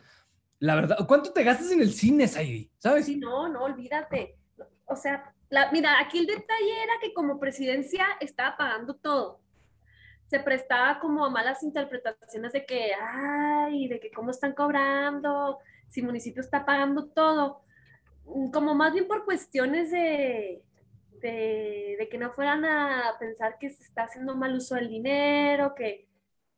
La 0.59 0.75
verdad, 0.75 0.97
¿cuánto 1.07 1.31
te 1.31 1.43
gastas 1.43 1.71
en 1.71 1.81
el 1.81 1.91
cine, 1.91 2.27
Saidi? 2.27 2.71
¿Sabes? 2.77 3.05
Sí, 3.05 3.17
no, 3.17 3.49
no, 3.49 3.63
olvídate. 3.63 4.37
O 4.85 4.95
sea, 4.95 5.33
la, 5.49 5.71
mira, 5.71 5.99
aquí 5.99 6.19
el 6.19 6.27
detalle 6.27 6.83
era 6.83 6.93
que 7.01 7.13
como 7.13 7.39
presidencia 7.39 8.05
estaba 8.19 8.57
pagando 8.57 8.95
todo 8.95 9.41
se 10.31 10.39
prestaba 10.39 10.97
como 11.01 11.25
a 11.25 11.29
malas 11.29 11.61
interpretaciones 11.61 12.53
de 12.53 12.65
que, 12.65 12.91
ay, 12.93 13.89
de 13.89 13.99
que 13.99 14.11
cómo 14.11 14.31
están 14.31 14.53
cobrando, 14.53 15.59
si 15.89 16.01
municipio 16.01 16.41
está 16.41 16.65
pagando 16.65 17.07
todo, 17.07 17.63
como 18.51 18.75
más 18.75 18.93
bien 18.93 19.07
por 19.07 19.25
cuestiones 19.25 19.91
de, 19.91 20.63
de, 21.21 22.07
que 22.09 22.17
no 22.17 22.31
fueran 22.31 22.65
a 22.65 23.15
pensar 23.19 23.57
que 23.59 23.69
se 23.69 23.83
está 23.83 24.03
haciendo 24.03 24.35
mal 24.35 24.55
uso 24.55 24.75
del 24.75 24.89
dinero, 24.89 25.75
que, 25.75 26.07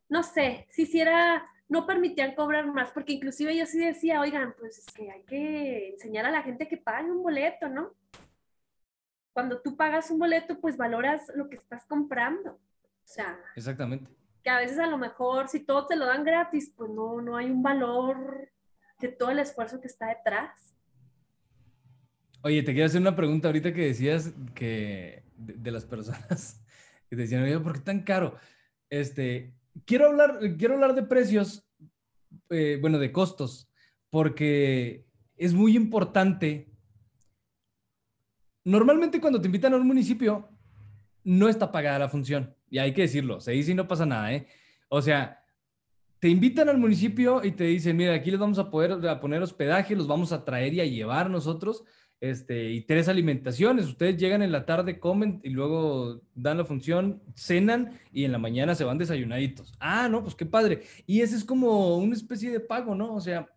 no 0.09 0.23
sé, 0.23 0.65
si 0.69 0.83
hiciera, 0.83 1.45
no 1.67 1.85
permitían 1.85 2.35
cobrar 2.35 2.65
más, 2.67 2.91
porque 2.91 3.13
inclusive 3.13 3.55
yo 3.55 3.65
sí 3.65 3.79
decía, 3.79 4.21
oigan, 4.21 4.55
pues 4.59 4.79
es 4.79 4.85
que 4.93 5.11
hay 5.11 5.23
que 5.23 5.89
enseñar 5.89 6.25
a 6.25 6.31
la 6.31 6.43
gente 6.43 6.67
que 6.67 6.77
pague 6.77 7.11
un 7.11 7.23
boleto, 7.23 7.67
¿no? 7.67 7.93
Cuando 9.33 9.61
tú 9.61 9.75
pagas 9.75 10.11
un 10.11 10.19
boleto, 10.19 10.59
pues 10.59 10.77
valoras 10.77 11.31
lo 11.35 11.49
que 11.49 11.55
estás 11.55 11.85
comprando. 11.85 12.51
O 12.51 13.05
sea, 13.05 13.39
exactamente. 13.55 14.09
Que 14.43 14.49
a 14.49 14.59
veces 14.59 14.77
a 14.77 14.87
lo 14.87 14.97
mejor 14.97 15.49
si 15.49 15.59
todo 15.59 15.87
te 15.87 15.95
lo 15.95 16.05
dan 16.05 16.23
gratis, 16.23 16.71
pues 16.75 16.91
no, 16.91 17.19
no 17.21 17.35
hay 17.35 17.49
un 17.49 17.63
valor 17.63 18.51
de 18.99 19.07
todo 19.07 19.31
el 19.31 19.39
esfuerzo 19.39 19.81
que 19.81 19.87
está 19.87 20.07
detrás. 20.07 20.75
Oye, 22.45 22.61
te 22.61 22.73
quiero 22.73 22.87
hacer 22.87 22.99
una 22.99 23.15
pregunta 23.15 23.47
ahorita 23.47 23.73
que 23.73 23.85
decías 23.85 24.33
que 24.53 25.23
de, 25.37 25.71
las 25.71 25.85
personas 25.85 26.61
que 27.09 27.15
decían, 27.15 27.43
oye, 27.43 27.57
¿por 27.59 27.75
qué 27.75 27.79
tan 27.79 28.03
caro? 28.03 28.35
Este, 28.89 29.55
quiero 29.85 30.07
hablar, 30.07 30.39
quiero 30.57 30.73
hablar 30.73 30.93
de 30.93 31.03
precios, 31.03 31.65
eh, 32.49 32.77
bueno, 32.81 32.99
de 32.99 33.13
costos, 33.13 33.71
porque 34.09 35.07
es 35.37 35.53
muy 35.53 35.77
importante. 35.77 36.69
Normalmente 38.65 39.21
cuando 39.21 39.39
te 39.39 39.47
invitan 39.47 39.73
a 39.73 39.77
un 39.77 39.87
municipio, 39.87 40.49
no 41.23 41.47
está 41.47 41.71
pagada 41.71 41.97
la 41.99 42.09
función. 42.09 42.53
Y 42.69 42.77
hay 42.77 42.93
que 42.93 43.03
decirlo, 43.03 43.39
se 43.39 43.53
dice 43.53 43.71
y 43.71 43.75
no 43.75 43.87
pasa 43.87 44.05
nada, 44.05 44.33
¿eh? 44.33 44.47
O 44.89 45.01
sea, 45.01 45.41
te 46.19 46.27
invitan 46.27 46.67
al 46.67 46.77
municipio 46.77 47.41
y 47.41 47.53
te 47.53 47.63
dicen, 47.63 47.95
mira, 47.95 48.13
aquí 48.13 48.31
les 48.31 48.39
vamos 48.39 48.59
a 48.59 48.69
poder 48.69 49.07
a 49.07 49.19
poner 49.21 49.41
hospedaje, 49.41 49.95
los 49.95 50.07
vamos 50.07 50.33
a 50.33 50.43
traer 50.43 50.73
y 50.73 50.81
a 50.81 50.85
llevar 50.85 51.29
nosotros, 51.29 51.85
este, 52.23 52.71
y 52.71 52.81
tres 52.81 53.07
alimentaciones. 53.07 53.85
Ustedes 53.87 54.17
llegan 54.17 54.41
en 54.41 54.51
la 54.51 54.65
tarde, 54.65 54.99
comen 54.99 55.41
y 55.43 55.49
luego 55.49 56.21
dan 56.35 56.57
la 56.57 56.65
función, 56.65 57.21
cenan 57.35 57.99
y 58.11 58.23
en 58.23 58.31
la 58.31 58.37
mañana 58.37 58.75
se 58.75 58.83
van 58.83 58.97
desayunaditos. 58.97 59.73
Ah, 59.79 60.07
no, 60.09 60.23
pues 60.23 60.35
qué 60.35 60.45
padre. 60.45 60.83
Y 61.05 61.21
ese 61.21 61.35
es 61.35 61.43
como 61.43 61.97
una 61.97 62.13
especie 62.13 62.51
de 62.51 62.59
pago, 62.59 62.95
¿no? 62.95 63.13
O 63.13 63.21
sea, 63.21 63.47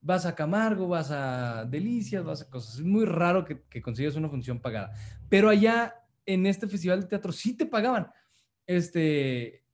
vas 0.00 0.24
a 0.24 0.34
Camargo, 0.34 0.88
vas 0.88 1.10
a 1.10 1.64
Delicias, 1.64 2.24
vas 2.24 2.42
a 2.42 2.50
cosas. 2.50 2.76
Es 2.76 2.84
muy 2.84 3.04
raro 3.04 3.44
que, 3.44 3.62
que 3.68 3.82
consigas 3.82 4.14
una 4.14 4.28
función 4.28 4.60
pagada. 4.60 4.92
Pero 5.28 5.48
allá 5.48 5.94
en 6.24 6.46
este 6.46 6.68
festival 6.68 7.00
de 7.00 7.08
teatro 7.08 7.32
sí 7.32 7.56
te 7.56 7.66
pagaban 7.66 8.08
este, 8.66 9.64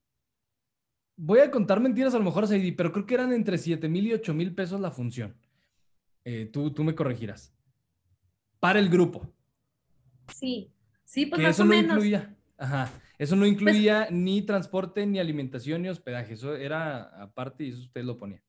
voy 1.17 1.41
a 1.41 1.51
contar 1.51 1.81
mentiras 1.81 2.15
a 2.15 2.19
lo 2.19 2.25
mejor, 2.25 2.47
Saidi, 2.47 2.73
pero 2.73 2.93
creo 2.93 3.07
que 3.07 3.15
eran 3.15 3.33
entre 3.33 3.59
7 3.59 3.89
mil 3.89 4.07
y 4.07 4.13
8 4.13 4.35
mil 4.35 4.55
pesos 4.55 4.81
la 4.81 4.91
función. 4.91 5.37
Eh, 6.25 6.49
tú, 6.53 6.73
tú 6.73 6.85
me 6.85 6.95
corregirás. 6.95 7.53
Para 8.63 8.79
el 8.79 8.89
grupo. 8.89 9.29
Sí, 10.33 10.71
sí, 11.05 11.27
pues 11.27 11.41
que 11.41 11.49
eso 11.49 11.65
no 11.65 11.75
incluía, 11.75 12.33
ajá, 12.57 12.93
eso 13.19 13.35
no 13.35 13.45
incluía 13.45 14.07
ni 14.09 14.43
transporte, 14.43 15.05
ni 15.05 15.19
alimentación, 15.19 15.83
ni 15.83 15.89
hospedaje. 15.89 16.35
Eso 16.35 16.55
era 16.55 17.03
aparte 17.21 17.65
y 17.65 17.71
eso 17.71 17.81
usted 17.81 18.05
lo 18.05 18.17
ponía. 18.17 18.41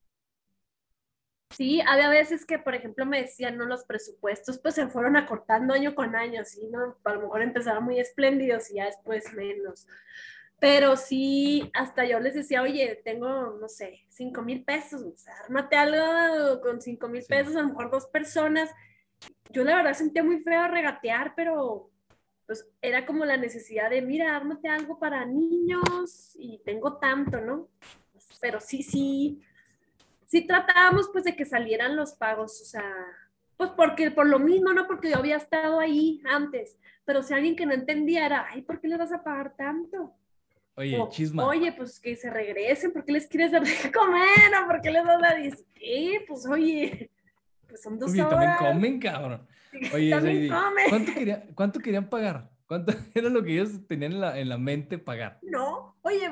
Sí, 1.50 1.80
había 1.80 2.08
veces 2.10 2.46
que, 2.46 2.60
por 2.60 2.76
ejemplo, 2.76 3.04
me 3.04 3.22
decían, 3.22 3.56
no, 3.56 3.64
los 3.64 3.82
presupuestos 3.82 4.58
pues 4.58 4.76
se 4.76 4.86
fueron 4.86 5.16
acortando 5.16 5.74
año 5.74 5.96
con 5.96 6.14
año, 6.14 6.44
¿sí? 6.44 6.60
¿no? 6.70 6.96
A 7.02 7.14
lo 7.14 7.22
mejor 7.22 7.42
empezaban 7.42 7.82
muy 7.82 7.98
espléndidos 7.98 8.70
y 8.70 8.76
ya 8.76 8.84
después 8.84 9.32
menos. 9.34 9.88
Pero 10.60 10.94
sí, 10.94 11.72
hasta 11.74 12.06
yo 12.06 12.20
les 12.20 12.34
decía, 12.34 12.62
oye, 12.62 13.02
tengo, 13.04 13.58
no 13.60 13.68
sé, 13.68 14.04
cinco 14.10 14.42
mil 14.42 14.62
pesos, 14.62 15.02
o 15.02 15.16
sea, 15.16 15.34
ármate 15.42 15.74
algo 15.74 16.60
con 16.60 16.80
cinco 16.80 17.08
mil 17.08 17.24
pesos, 17.24 17.56
a 17.56 17.62
lo 17.62 17.70
mejor 17.70 17.90
dos 17.90 18.06
personas. 18.06 18.70
Yo 19.50 19.64
la 19.64 19.76
verdad 19.76 19.94
sentía 19.94 20.24
muy 20.24 20.40
feo 20.40 20.68
regatear, 20.68 21.34
pero 21.34 21.90
pues 22.46 22.66
era 22.82 23.06
como 23.06 23.24
la 23.24 23.36
necesidad 23.36 23.90
de, 23.90 24.02
mira, 24.02 24.36
ármate 24.36 24.68
algo 24.68 24.98
para 24.98 25.24
niños 25.24 26.36
y 26.38 26.58
tengo 26.64 26.98
tanto, 26.98 27.40
¿no? 27.40 27.68
Pero 28.40 28.60
sí, 28.60 28.82
sí, 28.82 29.42
sí 30.24 30.46
tratábamos 30.46 31.08
pues 31.12 31.24
de 31.24 31.36
que 31.36 31.44
salieran 31.44 31.96
los 31.96 32.12
pagos, 32.14 32.60
o 32.60 32.64
sea, 32.64 32.92
pues 33.56 33.70
porque 33.70 34.10
por 34.10 34.26
lo 34.26 34.38
mismo, 34.38 34.72
no 34.72 34.86
porque 34.86 35.10
yo 35.10 35.16
había 35.16 35.36
estado 35.36 35.80
ahí 35.80 36.20
antes, 36.24 36.76
pero 37.04 37.22
si 37.22 37.32
alguien 37.32 37.56
que 37.56 37.66
no 37.66 37.72
entendía 37.72 38.26
era, 38.26 38.46
ay, 38.50 38.62
¿por 38.62 38.80
qué 38.80 38.88
les 38.88 38.98
vas 38.98 39.12
a 39.12 39.22
pagar 39.22 39.54
tanto? 39.56 40.12
Oye, 40.76 40.98
chisma. 41.10 41.46
Oye, 41.46 41.72
pues 41.72 42.00
que 42.00 42.16
se 42.16 42.28
regresen, 42.30 42.92
¿por 42.92 43.04
qué 43.04 43.12
les 43.12 43.26
quieres 43.28 43.52
dar 43.52 43.62
de 43.62 43.92
comer? 43.92 44.52
¿O 44.62 44.66
por 44.66 44.80
qué 44.80 44.90
les 44.90 45.04
vas 45.04 45.22
a 45.22 45.34
decir? 45.34 46.24
Pues 46.26 46.46
oye, 46.46 47.10
pues 47.74 47.82
son 47.82 47.98
dos 47.98 48.12
oye, 48.12 48.22
también 48.22 48.52
comen, 48.56 49.00
cabrón. 49.00 49.48
Oye, 49.92 50.10
también 50.10 50.48
comen. 50.48 50.88
¿cuánto, 50.88 51.12
¿cuánto 51.56 51.80
querían 51.80 52.08
pagar? 52.08 52.48
¿Cuánto 52.68 52.92
era 53.16 53.28
lo 53.28 53.42
que 53.42 53.54
ellos 53.54 53.84
tenían 53.88 54.12
en 54.12 54.20
la, 54.20 54.38
en 54.38 54.48
la 54.48 54.58
mente 54.58 54.96
pagar? 54.96 55.40
No, 55.42 55.96
oye, 56.02 56.30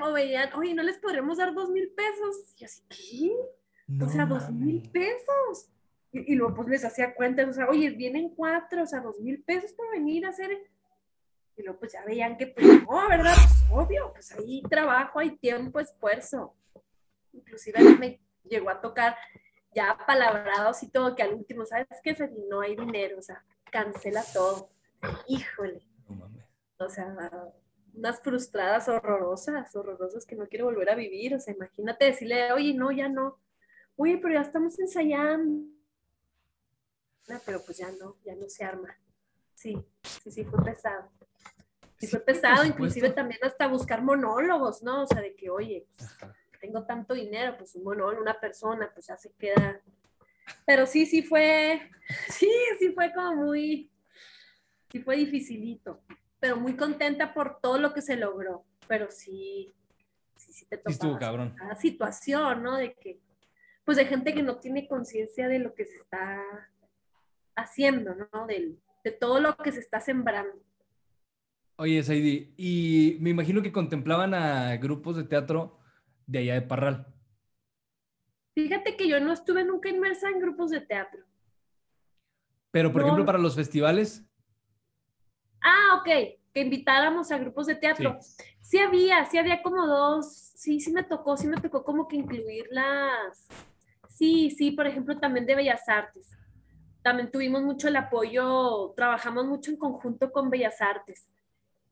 oye, 0.55 0.75
¿no 0.75 0.85
les 0.85 0.99
podríamos 0.99 1.39
dar 1.39 1.53
dos 1.53 1.69
mil 1.69 1.91
pesos? 1.97 2.55
Y 2.57 2.65
así, 2.65 2.83
¿qué? 2.89 4.05
o 4.05 4.09
sea, 4.09 4.25
dos 4.25 4.53
mil 4.53 4.89
pesos. 4.89 5.69
Y, 6.13 6.33
y 6.33 6.37
luego 6.37 6.55
pues 6.55 6.69
les 6.69 6.85
hacía 6.85 7.13
cuentas, 7.13 7.49
o 7.49 7.53
sea, 7.53 7.69
oye, 7.69 7.91
vienen 7.91 8.29
cuatro, 8.37 8.85
o 8.85 8.87
sea, 8.87 9.01
dos 9.01 9.19
mil 9.19 9.43
pesos 9.43 9.73
por 9.73 9.91
venir 9.91 10.25
a 10.27 10.29
hacer. 10.29 10.57
Y 11.57 11.63
luego 11.65 11.81
pues 11.81 11.93
ya 11.93 12.05
veían 12.05 12.37
que, 12.37 12.47
pues 12.47 12.65
no, 12.85 13.09
¿verdad? 13.09 13.35
Pues 13.35 13.65
obvio, 13.73 14.13
pues 14.13 14.31
ahí 14.31 14.63
trabajo, 14.71 15.19
hay 15.19 15.37
tiempo, 15.39 15.81
esfuerzo. 15.81 16.55
Inclusive 17.33 17.83
me 17.99 18.21
llegó 18.45 18.71
a 18.71 18.81
tocar 18.81 19.17
ya 19.75 19.97
palabrados 20.07 20.83
y 20.83 20.89
todo, 20.89 21.15
que 21.15 21.23
al 21.23 21.35
último, 21.35 21.65
¿sabes 21.65 21.87
qué? 22.03 22.15
Feli? 22.15 22.45
No 22.49 22.61
hay 22.61 22.77
dinero, 22.77 23.19
o 23.19 23.23
sea, 23.23 23.45
cancela 23.71 24.23
todo. 24.33 24.71
Híjole. 25.27 25.83
O 26.79 26.89
sea, 26.89 27.15
unas 27.95 28.21
frustradas 28.21 28.89
horrorosas, 28.89 29.75
horrorosas 29.75 30.27
que 30.27 30.37
no 30.37 30.47
quiero 30.47 30.67
volver 30.67 30.91
a 30.91 30.95
vivir. 30.95 31.35
O 31.35 31.41
sea, 31.41 31.55
imagínate 31.55 32.07
decirle, 32.07 32.53
oye, 32.53 32.75
no, 32.75 32.91
ya 32.91 33.09
no. 33.09 33.39
Oye, 33.97 34.19
pero 34.19 34.35
ya 34.35 34.41
estamos 34.41 34.79
ensayando. 34.79 35.67
No, 37.29 37.41
pero 37.47 37.63
pues 37.65 37.79
ya 37.79 37.91
no, 38.01 38.17
ya 38.25 38.35
no 38.35 38.49
se 38.49 38.65
arma. 38.65 38.97
Sí, 39.55 39.79
sí, 40.03 40.31
sí, 40.31 40.45
fue 40.45 40.63
pesado. 40.65 41.11
Sí, 41.99 42.09
fue 42.09 42.19
pesado, 42.21 42.65
inclusive 42.65 43.11
también 43.11 43.39
hasta 43.45 43.69
buscar 43.69 44.03
monólogos, 44.03 44.83
¿no? 44.83 45.05
O 45.05 45.07
sea, 45.07 45.21
de 45.21 45.37
que, 45.37 45.51
oye, 45.51 45.87
pues. 45.97 46.11
Tengo 46.63 46.85
tanto 46.85 47.13
dinero, 47.13 47.57
pues 47.59 47.75
un 47.75 48.01
una 48.01 48.39
persona, 48.39 48.89
pues 48.95 49.09
ya 49.09 49.17
se 49.17 49.33
queda. 49.33 49.81
Pero 50.65 50.87
sí, 50.87 51.07
sí 51.07 51.23
fue, 51.23 51.91
sí, 52.29 52.49
sí 52.79 52.93
fue 52.93 53.13
como 53.13 53.35
muy, 53.35 53.91
sí 54.91 55.01
fue 55.01 55.17
dificilito, 55.17 56.01
pero 56.39 56.57
muy 56.57 56.77
contenta 56.77 57.35
por 57.35 57.59
todo 57.61 57.79
lo 57.79 57.93
que 57.93 58.01
se 58.01 58.17
logró. 58.17 58.65
Pero 58.87 59.11
sí, 59.11 59.73
sí, 60.37 60.53
sí 60.53 60.67
te 60.67 60.81
Sí 60.87 60.99
tocaba 61.01 61.53
cada 61.57 61.75
situación, 61.75 62.63
¿no? 62.63 62.77
De 62.77 62.95
que, 62.95 63.19
pues 63.85 63.97
de 63.97 64.07
gente 64.07 64.33
que 64.33 64.43
no 64.45 64.59
tiene 64.59 64.87
conciencia 64.87 65.49
de 65.49 65.59
lo 65.59 65.75
que 65.75 65.85
se 65.85 65.97
está 65.97 66.41
haciendo, 67.57 68.15
¿no? 68.15 68.47
Del- 68.47 68.79
de 69.03 69.11
todo 69.11 69.41
lo 69.41 69.57
que 69.57 69.73
se 69.73 69.81
está 69.81 70.01
sembrando. 70.01 70.55
Oye, 71.75 72.01
Saidi, 72.05 72.55
y 72.57 73.17
me 73.21 73.31
imagino 73.31 73.63
que 73.63 73.73
contemplaban 73.73 74.33
a 74.35 74.77
grupos 74.77 75.17
de 75.17 75.25
teatro 75.25 75.82
de 76.27 76.39
allá 76.41 76.55
de 76.55 76.63
Parral. 76.63 77.07
Fíjate 78.55 78.97
que 78.97 79.09
yo 79.09 79.19
no 79.21 79.33
estuve 79.33 79.65
nunca 79.65 79.89
inmersa 79.89 80.29
en 80.29 80.41
grupos 80.41 80.71
de 80.71 80.81
teatro. 80.81 81.25
Pero, 82.71 82.93
por 82.93 83.03
No. 83.03 83.07
ejemplo, 83.07 83.27
para 83.27 83.39
los 83.39 83.55
festivales, 83.55 84.25
Ah, 85.65 86.01
ok, 86.01 86.07
que 86.53 86.61
invitáramos 86.61 87.31
a 87.31 87.39
grupos 87.39 87.69
de 87.69 87.77
teatro. 87.77 88.19
Sí 88.61 88.79
había, 88.79 89.25
sí 89.27 89.39
había 89.39 89.63
como 89.63 89.87
dos, 89.87 90.33
sí, 90.57 90.81
sí 90.81 90.93
me 90.93 91.05
tocó, 91.05 91.37
sí 91.37 91.47
me 91.47 91.57
tocó 91.57 91.85
como 91.85 92.09
que 92.09 92.17
incluirlas. 92.17 93.47
Sí, 94.09 94.51
sí, 94.51 94.73
por 94.73 94.89
ejemplo, 94.89 95.19
también 95.21 95.47
de 95.47 95.55
Bellas 95.55 95.89
Artes. 95.89 96.31
También 97.03 97.31
tuvimos 97.31 97.63
mucho 97.63 97.87
el 97.87 97.95
apoyo, 97.97 98.93
trabajamos 98.97 99.47
mucho 99.47 99.71
en 99.71 99.77
conjunto 99.77 100.33
con 100.33 100.51
Bellas 100.51 100.81
Artes. 100.81 101.31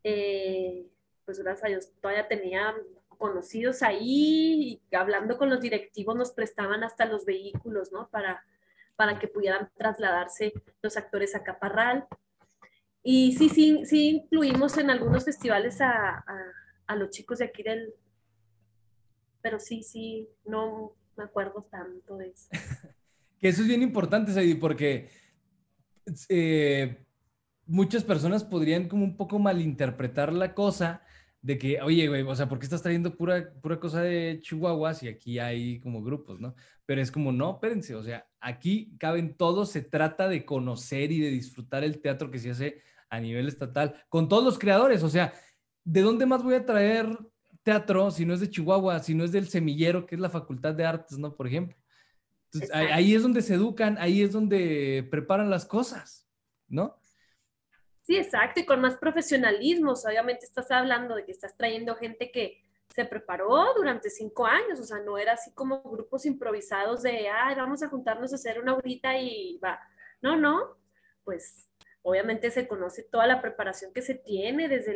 Eh, 0.02 0.88
pues 1.24 1.38
gracias 1.38 1.64
a 1.64 1.68
Dios 1.68 1.92
todavía 2.00 2.26
tenía 2.26 2.74
conocidos 3.20 3.82
ahí 3.84 4.80
y 4.90 4.96
hablando 4.96 5.38
con 5.38 5.48
los 5.50 5.60
directivos 5.60 6.16
nos 6.16 6.32
prestaban 6.32 6.82
hasta 6.82 7.04
los 7.04 7.24
vehículos, 7.24 7.92
¿no? 7.92 8.08
Para, 8.08 8.42
para 8.96 9.20
que 9.20 9.28
pudieran 9.28 9.70
trasladarse 9.76 10.52
los 10.82 10.96
actores 10.96 11.36
a 11.36 11.44
Caparral. 11.44 12.06
Y 13.04 13.36
sí, 13.36 13.48
sí, 13.48 13.82
sí 13.84 14.08
incluimos 14.24 14.76
en 14.78 14.90
algunos 14.90 15.24
festivales 15.24 15.80
a, 15.80 16.16
a- 16.18 16.52
a 16.88 16.96
los 16.96 17.10
chicos 17.10 17.38
de 17.38 17.44
aquí 17.44 17.62
del... 17.62 17.94
Pero 19.42 19.58
sí, 19.60 19.82
sí, 19.84 20.28
no 20.44 20.92
me 21.16 21.24
acuerdo 21.24 21.62
tanto 21.70 22.16
de 22.16 22.28
eso. 22.30 22.48
que 23.38 23.48
eso 23.48 23.62
es 23.62 23.68
bien 23.68 23.82
importante, 23.82 24.32
Saidi, 24.32 24.54
porque 24.54 25.08
eh, 26.28 27.04
muchas 27.66 28.02
personas 28.04 28.42
podrían 28.44 28.88
como 28.88 29.04
un 29.04 29.16
poco 29.16 29.38
malinterpretar 29.38 30.32
la 30.32 30.54
cosa 30.54 31.02
de 31.42 31.58
que, 31.58 31.80
oye, 31.80 32.06
güey, 32.08 32.22
o 32.22 32.34
sea, 32.34 32.48
¿por 32.48 32.58
qué 32.58 32.66
estás 32.66 32.82
trayendo 32.82 33.16
pura, 33.16 33.52
pura 33.62 33.80
cosa 33.80 34.02
de 34.02 34.40
Chihuahua 34.42 34.94
si 34.94 35.08
aquí 35.08 35.38
hay 35.38 35.80
como 35.80 36.02
grupos, 36.02 36.38
¿no? 36.40 36.54
Pero 36.84 37.00
es 37.00 37.10
como, 37.10 37.32
no, 37.32 37.52
espérense, 37.52 37.94
o 37.94 38.02
sea, 38.02 38.26
aquí 38.40 38.94
caben 38.98 39.36
todos, 39.36 39.70
se 39.70 39.82
trata 39.82 40.28
de 40.28 40.44
conocer 40.44 41.12
y 41.12 41.20
de 41.20 41.30
disfrutar 41.30 41.82
el 41.82 42.00
teatro 42.00 42.30
que 42.30 42.38
se 42.38 42.50
hace 42.50 42.82
a 43.08 43.20
nivel 43.20 43.48
estatal, 43.48 44.04
con 44.08 44.28
todos 44.28 44.44
los 44.44 44.58
creadores, 44.58 45.02
o 45.02 45.08
sea, 45.08 45.32
¿de 45.84 46.02
dónde 46.02 46.26
más 46.26 46.42
voy 46.42 46.54
a 46.54 46.66
traer 46.66 47.08
teatro 47.62 48.10
si 48.10 48.24
no 48.24 48.34
es 48.34 48.40
de 48.40 48.50
Chihuahua, 48.50 49.00
si 49.00 49.14
no 49.14 49.24
es 49.24 49.32
del 49.32 49.48
semillero, 49.48 50.06
que 50.06 50.14
es 50.14 50.20
la 50.20 50.30
Facultad 50.30 50.74
de 50.74 50.84
Artes, 50.84 51.18
¿no? 51.18 51.34
Por 51.34 51.46
ejemplo. 51.46 51.76
Entonces, 52.46 52.70
ahí, 52.74 52.82
Exacto. 52.82 52.98
ahí 52.98 53.14
es 53.14 53.22
donde 53.22 53.42
se 53.42 53.54
educan, 53.54 53.96
ahí 53.98 54.22
es 54.22 54.32
donde 54.32 55.06
preparan 55.10 55.50
las 55.50 55.64
cosas, 55.64 56.28
¿no? 56.68 56.99
Sí, 58.02 58.16
exacto, 58.16 58.60
y 58.60 58.66
con 58.66 58.80
más 58.80 58.96
profesionalismo. 58.96 59.92
O 59.92 59.94
obviamente 59.94 60.46
estás 60.46 60.70
hablando 60.70 61.14
de 61.14 61.24
que 61.24 61.32
estás 61.32 61.56
trayendo 61.56 61.94
gente 61.94 62.30
que 62.30 62.62
se 62.94 63.04
preparó 63.04 63.72
durante 63.74 64.10
cinco 64.10 64.46
años, 64.46 64.80
o 64.80 64.84
sea, 64.84 64.98
no 64.98 65.16
era 65.16 65.34
así 65.34 65.52
como 65.52 65.80
grupos 65.82 66.26
improvisados 66.26 67.02
de, 67.02 67.28
ay, 67.28 67.54
vamos 67.54 67.82
a 67.82 67.88
juntarnos 67.88 68.32
a 68.32 68.36
hacer 68.36 68.60
una 68.60 68.74
horita 68.74 69.16
y 69.16 69.58
va. 69.58 69.80
No, 70.20 70.36
no, 70.36 70.76
pues 71.24 71.68
obviamente 72.02 72.50
se 72.50 72.66
conoce 72.66 73.04
toda 73.04 73.26
la 73.26 73.40
preparación 73.40 73.92
que 73.92 74.02
se 74.02 74.14
tiene 74.14 74.68
desde 74.68 74.94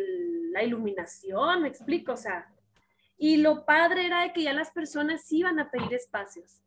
la 0.51 0.65
iluminación, 0.65 1.63
me 1.63 1.69
explico, 1.69 2.13
o 2.13 2.17
sea, 2.17 2.53
y 3.17 3.37
lo 3.37 3.65
padre 3.65 4.07
era 4.07 4.23
de 4.23 4.33
que 4.33 4.43
ya 4.43 4.53
las 4.53 4.71
personas 4.71 5.31
iban 5.31 5.61
a 5.61 5.71
pedir 5.71 5.95
espacios. 5.95 6.63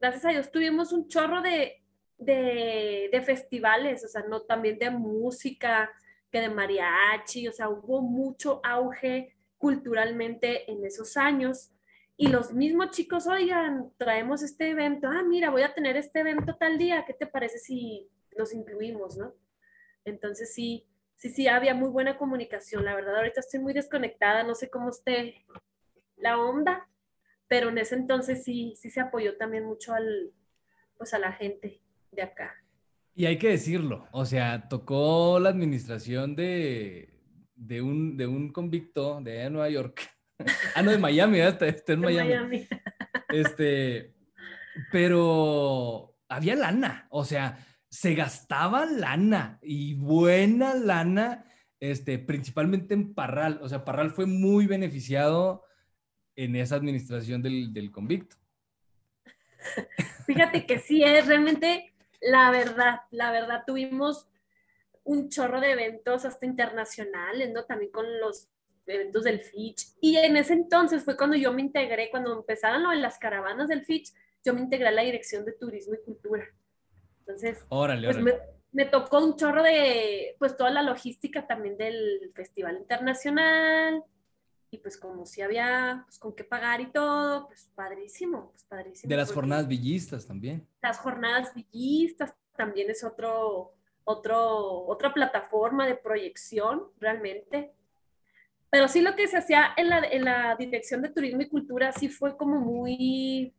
Gracias 0.00 0.24
a 0.24 0.30
Dios 0.30 0.50
tuvimos 0.50 0.92
un 0.92 1.08
chorro 1.08 1.42
de, 1.42 1.81
de, 2.24 3.22
festivales, 3.24 4.04
o 4.04 4.08
sea, 4.08 4.22
no 4.22 4.42
también 4.42 4.78
de 4.78 4.90
música, 4.90 5.90
que 6.30 6.40
de 6.40 6.48
mariachi, 6.48 7.48
o 7.48 7.52
sea, 7.52 7.68
hubo 7.68 8.00
mucho 8.00 8.60
auge 8.64 9.34
culturalmente 9.58 10.70
en 10.70 10.84
esos 10.84 11.16
años. 11.16 11.70
Y 12.16 12.28
los 12.28 12.52
mismos 12.52 12.90
chicos, 12.90 13.26
oigan, 13.26 13.92
traemos 13.96 14.42
este 14.42 14.70
evento, 14.70 15.08
ah, 15.08 15.22
mira, 15.22 15.50
voy 15.50 15.62
a 15.62 15.74
tener 15.74 15.96
este 15.96 16.20
evento 16.20 16.56
tal 16.56 16.78
día, 16.78 17.04
¿qué 17.06 17.14
te 17.14 17.26
parece 17.26 17.58
si 17.58 18.08
los 18.36 18.54
incluimos, 18.54 19.16
no? 19.16 19.34
Entonces 20.04 20.54
sí, 20.54 20.86
sí, 21.16 21.30
sí, 21.30 21.48
había 21.48 21.74
muy 21.74 21.90
buena 21.90 22.16
comunicación, 22.16 22.84
la 22.84 22.94
verdad, 22.94 23.16
ahorita 23.16 23.40
estoy 23.40 23.60
muy 23.60 23.72
desconectada, 23.72 24.42
no 24.42 24.54
sé 24.54 24.70
cómo 24.70 24.90
esté 24.90 25.44
la 26.16 26.38
onda, 26.38 26.88
pero 27.48 27.68
en 27.68 27.78
ese 27.78 27.96
entonces 27.96 28.44
sí, 28.44 28.74
sí 28.76 28.90
se 28.90 29.00
apoyó 29.00 29.36
también 29.36 29.64
mucho 29.64 29.92
al, 29.92 30.32
pues 30.96 31.12
a 31.14 31.18
la 31.18 31.32
gente 31.32 31.81
de 32.12 32.22
acá. 32.22 32.54
Y 33.14 33.26
hay 33.26 33.38
que 33.38 33.48
decirlo, 33.48 34.08
o 34.12 34.24
sea, 34.24 34.68
tocó 34.68 35.38
la 35.38 35.50
administración 35.50 36.34
de, 36.34 37.12
de, 37.54 37.82
un, 37.82 38.16
de 38.16 38.26
un 38.26 38.52
convicto 38.52 39.20
de 39.20 39.50
Nueva 39.50 39.68
York. 39.68 40.00
ah, 40.74 40.82
no, 40.82 40.90
de 40.90 40.98
Miami, 40.98 41.40
está, 41.40 41.66
está 41.66 41.92
en 41.94 42.00
De 42.00 42.06
Miami. 42.06 42.30
Miami. 42.30 42.68
Este, 43.28 44.12
pero 44.90 46.18
había 46.28 46.54
lana, 46.54 47.06
o 47.08 47.24
sea, 47.24 47.66
se 47.88 48.14
gastaba 48.14 48.84
lana 48.84 49.58
y 49.62 49.94
buena 49.94 50.74
lana, 50.74 51.46
este, 51.80 52.18
principalmente 52.18 52.92
en 52.92 53.14
Parral. 53.14 53.58
O 53.62 53.70
sea, 53.70 53.86
Parral 53.86 54.10
fue 54.10 54.26
muy 54.26 54.66
beneficiado 54.66 55.64
en 56.36 56.56
esa 56.56 56.76
administración 56.76 57.40
del, 57.40 57.72
del 57.72 57.90
convicto. 57.90 58.36
Fíjate 60.26 60.66
que 60.66 60.78
sí, 60.78 61.02
es 61.02 61.26
realmente 61.26 61.91
la 62.22 62.50
verdad, 62.50 63.00
la 63.10 63.30
verdad, 63.30 63.64
tuvimos 63.66 64.28
un 65.04 65.28
chorro 65.28 65.60
de 65.60 65.72
eventos 65.72 66.24
hasta 66.24 66.46
internacionales, 66.46 67.50
¿no? 67.52 67.64
También 67.64 67.90
con 67.90 68.20
los 68.20 68.48
eventos 68.86 69.24
del 69.24 69.40
Fitch. 69.40 69.88
Y 70.00 70.16
en 70.16 70.36
ese 70.36 70.54
entonces 70.54 71.04
fue 71.04 71.16
cuando 71.16 71.36
yo 71.36 71.52
me 71.52 71.62
integré, 71.62 72.10
cuando 72.10 72.32
empezaron 72.38 72.82
lo 72.82 72.90
de 72.90 72.96
las 72.96 73.18
caravanas 73.18 73.68
del 73.68 73.84
Fitch, 73.84 74.12
yo 74.44 74.54
me 74.54 74.60
integré 74.60 74.88
a 74.88 74.92
la 74.92 75.02
Dirección 75.02 75.44
de 75.44 75.52
Turismo 75.52 75.94
y 75.94 76.04
Cultura. 76.04 76.44
Entonces, 77.20 77.64
Órale, 77.68 78.06
pues 78.06 78.16
órale. 78.16 78.32
me, 78.72 78.84
me 78.84 78.90
tocó 78.90 79.24
un 79.24 79.36
chorro 79.36 79.62
de, 79.62 80.34
pues 80.38 80.56
toda 80.56 80.70
la 80.70 80.82
logística 80.82 81.46
también 81.46 81.76
del 81.76 82.30
Festival 82.34 82.76
Internacional. 82.76 84.04
Y 84.72 84.78
pues 84.78 84.96
como 84.96 85.26
si 85.26 85.42
había 85.42 86.02
pues, 86.06 86.18
con 86.18 86.34
qué 86.34 86.44
pagar 86.44 86.80
y 86.80 86.90
todo, 86.90 87.46
pues 87.46 87.70
padrísimo, 87.74 88.48
pues 88.52 88.64
padrísimo. 88.64 89.10
De 89.10 89.16
las 89.18 89.30
jornadas 89.30 89.68
villistas 89.68 90.26
también. 90.26 90.66
las 90.80 90.98
jornadas 90.98 91.52
villistas 91.54 92.34
también 92.56 92.88
es 92.88 93.04
otro, 93.04 93.74
otro, 94.04 94.86
otra 94.86 95.12
plataforma 95.12 95.86
de 95.86 95.94
proyección 95.94 96.84
realmente. 96.98 97.74
Pero 98.70 98.88
sí 98.88 99.02
lo 99.02 99.14
que 99.14 99.28
se 99.28 99.36
hacía 99.36 99.74
en 99.76 99.90
la, 99.90 99.98
en 99.98 100.24
la 100.24 100.56
Dirección 100.56 101.02
de 101.02 101.10
Turismo 101.10 101.42
y 101.42 101.50
Cultura 101.50 101.92
sí 101.92 102.08
fue 102.08 102.34
como 102.38 102.58
muy, 102.58 103.54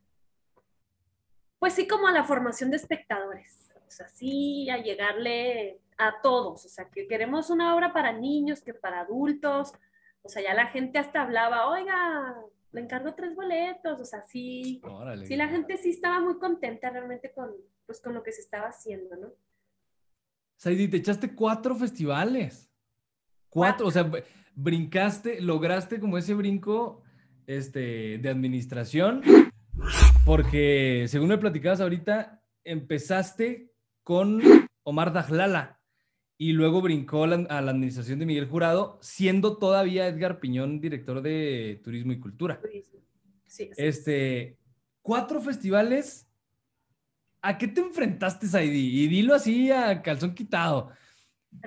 pues 1.60 1.74
sí 1.74 1.88
como 1.88 2.08
a 2.08 2.12
la 2.12 2.24
formación 2.24 2.72
de 2.72 2.78
espectadores. 2.78 3.72
O 3.88 3.92
sea, 3.92 4.08
sí 4.08 4.68
a 4.72 4.78
llegarle 4.78 5.80
a 6.00 6.20
todos. 6.24 6.66
O 6.66 6.70
sea, 6.70 6.90
que 6.90 7.08
queremos 7.08 7.52
una 7.52 7.76
obra 7.76 7.94
para 7.94 8.12
niños, 8.12 8.62
que 8.62 8.74
para 8.74 9.02
adultos. 9.02 9.74
O 10.24 10.30
sea, 10.30 10.42
ya 10.42 10.54
la 10.54 10.68
gente 10.68 10.98
hasta 10.98 11.22
hablaba, 11.22 11.68
oiga, 11.70 12.36
le 12.72 12.82
encargo 12.82 13.14
tres 13.14 13.36
boletos. 13.36 14.00
O 14.02 14.06
sea, 14.06 14.24
sí, 14.24 14.82
Órale. 14.84 15.28
Sí, 15.28 15.36
la 15.36 15.48
gente 15.50 15.78
sí 15.78 15.90
estaba 15.92 16.20
muy 16.20 16.40
contenta 16.40 16.90
realmente 16.90 17.32
con, 17.32 17.52
pues 17.86 18.00
con 18.02 18.14
lo 18.14 18.24
que 18.24 18.32
se 18.32 18.42
estaba 18.42 18.68
haciendo, 18.68 19.16
¿no? 19.18 19.28
Saidi, 20.58 20.88
te 20.88 20.98
echaste 20.98 21.36
cuatro 21.36 21.76
festivales. 21.76 22.72
Cuatro, 23.50 23.86
o 23.88 23.92
sea, 23.92 24.04
br- 24.06 24.24
brincaste, 24.56 25.42
lograste 25.42 26.00
como 26.00 26.18
ese 26.18 26.34
brinco 26.34 27.04
este, 27.46 28.18
de 28.18 28.30
administración, 28.30 29.22
porque 30.26 31.06
según 31.08 31.28
me 31.30 31.38
platicabas 31.38 31.82
ahorita, 31.82 32.42
empezaste 32.64 33.74
con 34.04 34.42
Omar 34.84 35.12
Dajlala 35.14 35.82
y 36.50 36.54
luego 36.54 36.82
brincó 36.82 37.24
a 37.24 37.28
la, 37.28 37.36
a 37.50 37.62
la 37.62 37.72
administración 37.72 38.20
de 38.20 38.26
Miguel 38.26 38.48
Jurado, 38.50 38.98
siendo 39.02 39.58
todavía 39.58 40.08
Edgar 40.08 40.40
Piñón 40.40 40.80
director 40.82 41.22
de 41.22 41.80
Turismo 41.84 42.12
y 42.12 42.20
Cultura. 42.20 42.60
Turismo. 42.60 43.00
Sí. 43.46 43.70
Este, 43.78 44.58
cuatro 45.02 45.40
festivales. 45.42 46.28
¿A 47.42 47.58
qué 47.58 47.68
te 47.68 47.82
enfrentaste, 47.82 48.48
Saidi? 48.48 49.04
Y 49.04 49.08
dilo 49.08 49.36
así 49.36 49.70
a 49.72 50.02
calzón 50.02 50.34
quitado. 50.34 50.92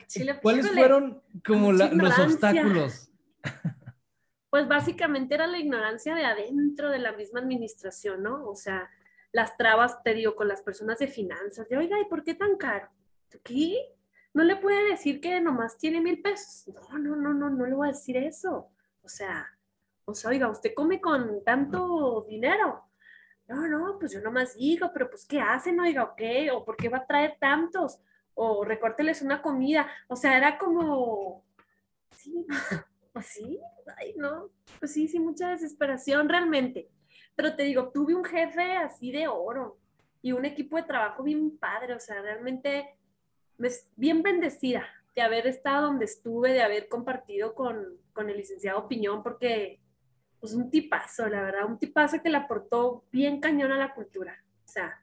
Chile, 0.06 0.38
¿Cuáles 0.42 0.64
híjole, 0.66 0.80
fueron 0.80 1.22
como 1.46 1.72
la- 1.72 1.92
los 1.92 2.18
obstáculos? 2.18 3.10
Pues 4.48 4.68
básicamente 4.68 5.34
era 5.34 5.46
la 5.46 5.58
ignorancia 5.58 6.14
de 6.14 6.24
adentro 6.24 6.88
de 6.90 6.98
la 6.98 7.12
misma 7.12 7.40
administración, 7.40 8.22
¿no? 8.22 8.48
O 8.48 8.54
sea, 8.54 8.88
las 9.32 9.56
trabas, 9.58 10.02
te 10.02 10.14
digo, 10.14 10.34
con 10.34 10.48
las 10.48 10.62
personas 10.62 10.98
de 10.98 11.08
finanzas, 11.08 11.68
de, 11.68 11.76
oiga, 11.76 12.00
¿y 12.00 12.04
por 12.06 12.24
qué 12.24 12.34
tan 12.34 12.56
caro? 12.56 12.88
¿Qué? 13.42 13.74
No 14.37 14.44
le 14.44 14.57
puede 14.57 14.90
decir 14.90 15.18
que 15.22 15.40
nomás 15.40 15.79
tiene 15.79 15.99
mil 15.99 16.20
pesos. 16.20 16.68
No, 16.68 16.99
no, 16.99 17.16
no, 17.16 17.33
no, 17.33 17.49
no 17.49 17.64
le 17.64 17.75
voy 17.75 17.88
a 17.88 17.92
decir 17.92 18.18
eso. 18.18 18.68
O 19.03 19.09
sea, 19.09 19.46
o 20.05 20.12
sea, 20.12 20.29
oiga, 20.29 20.51
¿usted 20.51 20.75
come 20.75 21.01
con 21.01 21.42
tanto 21.42 22.27
dinero? 22.29 22.85
No, 23.49 23.66
no, 23.66 23.99
pues 23.99 24.12
yo 24.12 24.20
nomás 24.20 24.55
digo, 24.55 24.90
pero 24.92 25.09
pues 25.09 25.25
¿qué 25.25 25.40
hacen, 25.40 25.81
oiga, 25.81 26.05
o 26.05 26.14
qué? 26.14 26.51
¿O 26.51 26.66
por 26.66 26.77
qué 26.77 26.90
va 26.90 26.99
a 26.99 27.07
traer 27.07 27.38
tantos? 27.40 27.99
O 28.35 28.62
recórteles 28.62 29.22
una 29.22 29.40
comida. 29.40 29.88
O 30.07 30.16
sea, 30.16 30.37
era 30.37 30.59
como, 30.59 31.42
sí, 32.14 32.46
pues 33.14 33.40
ay, 33.96 34.12
no, 34.18 34.51
pues 34.79 34.92
sí, 34.92 35.09
sí, 35.09 35.18
mucha 35.18 35.49
desesperación 35.49 36.29
realmente. 36.29 36.90
Pero 37.35 37.57
te 37.57 37.62
digo, 37.62 37.88
tuve 37.88 38.14
un 38.14 38.25
jefe 38.25 38.77
así 38.77 39.12
de 39.12 39.29
oro 39.29 39.79
y 40.20 40.33
un 40.33 40.44
equipo 40.44 40.77
de 40.77 40.83
trabajo 40.83 41.22
bien 41.22 41.57
padre, 41.57 41.94
o 41.94 42.01
sea, 42.01 42.20
realmente 42.20 42.99
me, 43.05 43.05
bien 43.96 44.22
bendecida 44.22 44.86
de 45.14 45.22
haber 45.22 45.46
estado 45.46 45.86
donde 45.86 46.04
estuve, 46.04 46.52
de 46.52 46.62
haber 46.62 46.88
compartido 46.88 47.54
con, 47.54 47.98
con 48.12 48.28
el 48.28 48.36
licenciado 48.36 48.86
Piñón, 48.86 49.22
porque 49.22 49.80
pues 50.40 50.52
un 50.52 50.70
tipazo, 50.70 51.28
la 51.28 51.42
verdad, 51.42 51.66
un 51.66 51.78
tipazo 51.78 52.22
que 52.22 52.28
le 52.28 52.36
aportó 52.36 53.04
bien 53.10 53.40
cañón 53.40 53.72
a 53.72 53.78
la 53.78 53.94
cultura. 53.94 54.36
O 54.64 54.68
sea, 54.68 55.00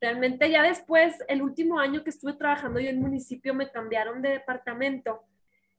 realmente 0.00 0.50
ya 0.50 0.62
después, 0.62 1.16
el 1.28 1.42
último 1.42 1.78
año 1.78 2.04
que 2.04 2.10
estuve 2.10 2.34
trabajando 2.34 2.80
yo 2.80 2.90
en 2.90 3.00
municipio, 3.00 3.54
me 3.54 3.70
cambiaron 3.70 4.22
de 4.22 4.30
departamento. 4.30 5.24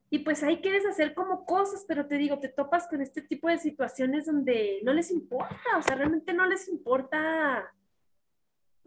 Y 0.10 0.20
pues 0.20 0.44
ahí 0.44 0.62
quieres 0.62 0.86
hacer 0.86 1.14
como 1.14 1.46
cosas, 1.46 1.86
pero 1.88 2.08
te 2.08 2.18
digo, 2.18 2.40
te 2.40 2.50
topas 2.50 2.88
con 2.88 3.02
este 3.02 3.22
tipo 3.22 3.50
de 3.50 3.58
situaciones 3.58 4.26
donde 4.26 4.80
no 4.84 4.94
les 4.94 5.12
importa, 5.12 5.58
o 5.78 5.82
sea, 5.82 5.96
realmente 5.96 6.34
no 6.34 6.46
les 6.46 6.70
importa, 6.70 7.74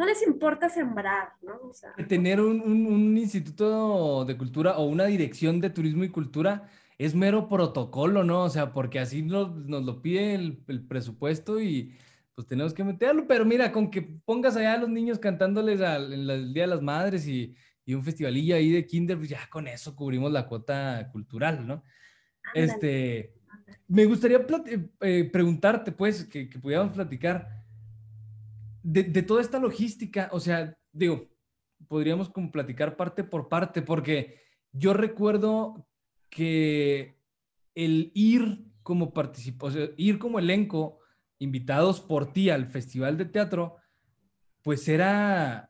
no 0.00 0.06
les 0.06 0.26
importa 0.26 0.70
sembrar, 0.70 1.34
¿no? 1.42 1.52
O 1.68 1.72
sea, 1.74 1.92
Tener 2.08 2.40
un, 2.40 2.58
un- 2.62 2.86
un 2.86 3.18
instituto 3.18 4.24
de 4.24 4.34
cultura 4.38 4.78
o 4.78 4.86
una 4.86 5.04
dirección 5.04 5.60
de 5.60 5.68
turismo 5.68 6.04
y 6.04 6.08
cultura 6.08 6.70
es 6.96 7.14
mero 7.14 7.48
protocolo, 7.48 8.24
¿no? 8.24 8.44
O 8.44 8.48
sea, 8.48 8.72
porque 8.72 8.98
así 8.98 9.20
nos, 9.22 9.54
nos 9.54 9.84
lo 9.84 10.00
pide 10.00 10.34
el, 10.34 10.64
el 10.68 10.86
presupuesto 10.86 11.60
y 11.60 11.94
pues 12.34 12.46
tenemos 12.46 12.72
que 12.72 12.82
meterlo. 12.82 13.26
Pero 13.28 13.44
mira, 13.44 13.70
con 13.72 13.90
que 13.90 14.00
pongas 14.00 14.56
allá 14.56 14.72
a 14.72 14.78
los 14.78 14.88
niños 14.88 15.18
cantándoles 15.18 15.82
al, 15.82 16.14
en 16.14 16.26
la- 16.26 16.34
el 16.34 16.54
Día 16.54 16.62
de 16.62 16.68
las 16.74 16.80
Madres 16.82 17.26
y, 17.28 17.54
y 17.84 17.92
un 17.92 18.02
festivalillo 18.02 18.54
ahí 18.56 18.70
de 18.70 18.86
kinder, 18.86 19.18
pues 19.18 19.28
ya 19.28 19.46
con 19.50 19.68
eso 19.68 19.94
cubrimos 19.94 20.32
la 20.32 20.46
cuota 20.46 21.10
cultural, 21.12 21.66
¿no? 21.66 21.84
ándale. 22.54 22.72
Este, 22.72 23.34
me 23.86 24.06
gustaría 24.06 24.46
eh, 25.02 25.28
preguntarte, 25.30 25.92
pues, 25.92 26.24
que, 26.24 26.48
que 26.48 26.58
pudiéramos 26.58 26.94
platicar 26.94 27.59
de, 28.82 29.22
toda 29.22 29.40
esta 29.40 29.58
logística. 29.58 30.28
O 30.32 30.40
sea, 30.40 30.76
digo, 30.92 31.28
podríamos 31.88 32.28
como 32.28 32.50
platicar 32.50 32.96
parte 32.96 33.24
por 33.24 33.48
parte, 33.48 33.82
porque 33.82 34.40
yo 34.72 34.92
recuerdo 34.92 35.86
que 36.28 37.18
el 37.74 38.12
ir 38.14 38.64
como 38.82 39.12
participo, 39.12 39.66
o 39.66 39.70
sea, 39.70 39.88
ir 39.96 40.18
como 40.18 40.38
elenco, 40.38 40.98
invitados 41.38 42.00
por 42.00 42.32
ti 42.32 42.50
al 42.50 42.66
Festival 42.66 43.16
de 43.16 43.24
Teatro, 43.24 43.76
pues 44.62 44.88
era 44.88 45.68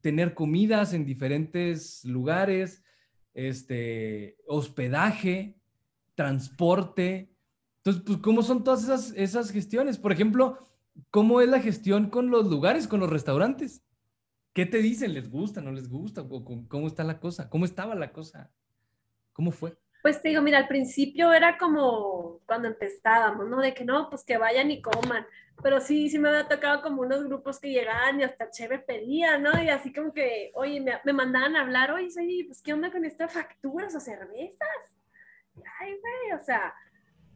tener 0.00 0.34
comidas 0.34 0.92
en 0.92 1.04
diferentes 1.04 2.04
lugares, 2.04 2.82
este, 3.34 4.36
hospedaje, 4.46 5.60
transporte. 6.14 7.30
Entonces, 7.78 8.02
pues, 8.04 8.18
¿cómo 8.18 8.42
son 8.42 8.64
todas 8.64 8.82
esas, 8.84 9.12
esas 9.16 9.50
gestiones? 9.50 9.98
Por 9.98 10.12
ejemplo, 10.12 10.58
¿cómo 11.10 11.40
es 11.40 11.48
la 11.48 11.60
gestión 11.60 12.10
con 12.10 12.30
los 12.30 12.46
lugares, 12.46 12.88
con 12.88 13.00
los 13.00 13.10
restaurantes? 13.10 13.82
¿Qué 14.52 14.66
te 14.66 14.78
dicen? 14.78 15.12
¿Les 15.14 15.30
gusta, 15.30 15.60
no 15.60 15.72
les 15.72 15.88
gusta? 15.88 16.22
¿O 16.22 16.44
cómo- 16.44 16.66
¿Cómo 16.68 16.86
está 16.86 17.04
la 17.04 17.20
cosa? 17.20 17.48
¿Cómo 17.50 17.64
estaba 17.64 17.94
la 17.94 18.12
cosa? 18.12 18.50
¿Cómo 19.32 19.50
fue? 19.50 19.76
Pues 20.02 20.22
te 20.22 20.28
digo, 20.28 20.40
mira, 20.40 20.58
al 20.58 20.68
principio 20.68 21.32
era 21.32 21.58
como 21.58 22.40
cuando 22.46 22.68
empezábamos, 22.68 23.48
¿no? 23.48 23.60
De 23.60 23.74
que 23.74 23.84
no, 23.84 24.08
pues 24.08 24.24
que 24.24 24.38
vayan 24.38 24.70
y 24.70 24.80
coman. 24.80 25.26
Pero 25.62 25.80
sí, 25.80 26.08
sí 26.08 26.18
me 26.18 26.28
había 26.28 26.48
tocado 26.48 26.80
como 26.82 27.02
unos 27.02 27.24
grupos 27.24 27.58
que 27.58 27.70
llegaban 27.70 28.20
y 28.20 28.24
hasta 28.24 28.50
cheve 28.50 28.78
pedían, 28.78 29.42
¿no? 29.42 29.50
Y 29.62 29.68
así 29.68 29.92
como 29.92 30.12
que, 30.12 30.52
oye, 30.54 30.80
me, 30.80 30.92
me 31.04 31.12
mandaban 31.12 31.56
a 31.56 31.62
hablar, 31.62 31.90
oye, 31.90 32.08
oye, 32.18 32.44
pues 32.46 32.62
¿qué 32.62 32.72
onda 32.72 32.90
con 32.92 33.04
estas 33.04 33.32
facturas 33.32 33.94
o 33.96 34.00
cervezas? 34.00 34.94
Ay, 35.80 35.92
güey, 36.00 36.38
o 36.40 36.44
sea, 36.44 36.72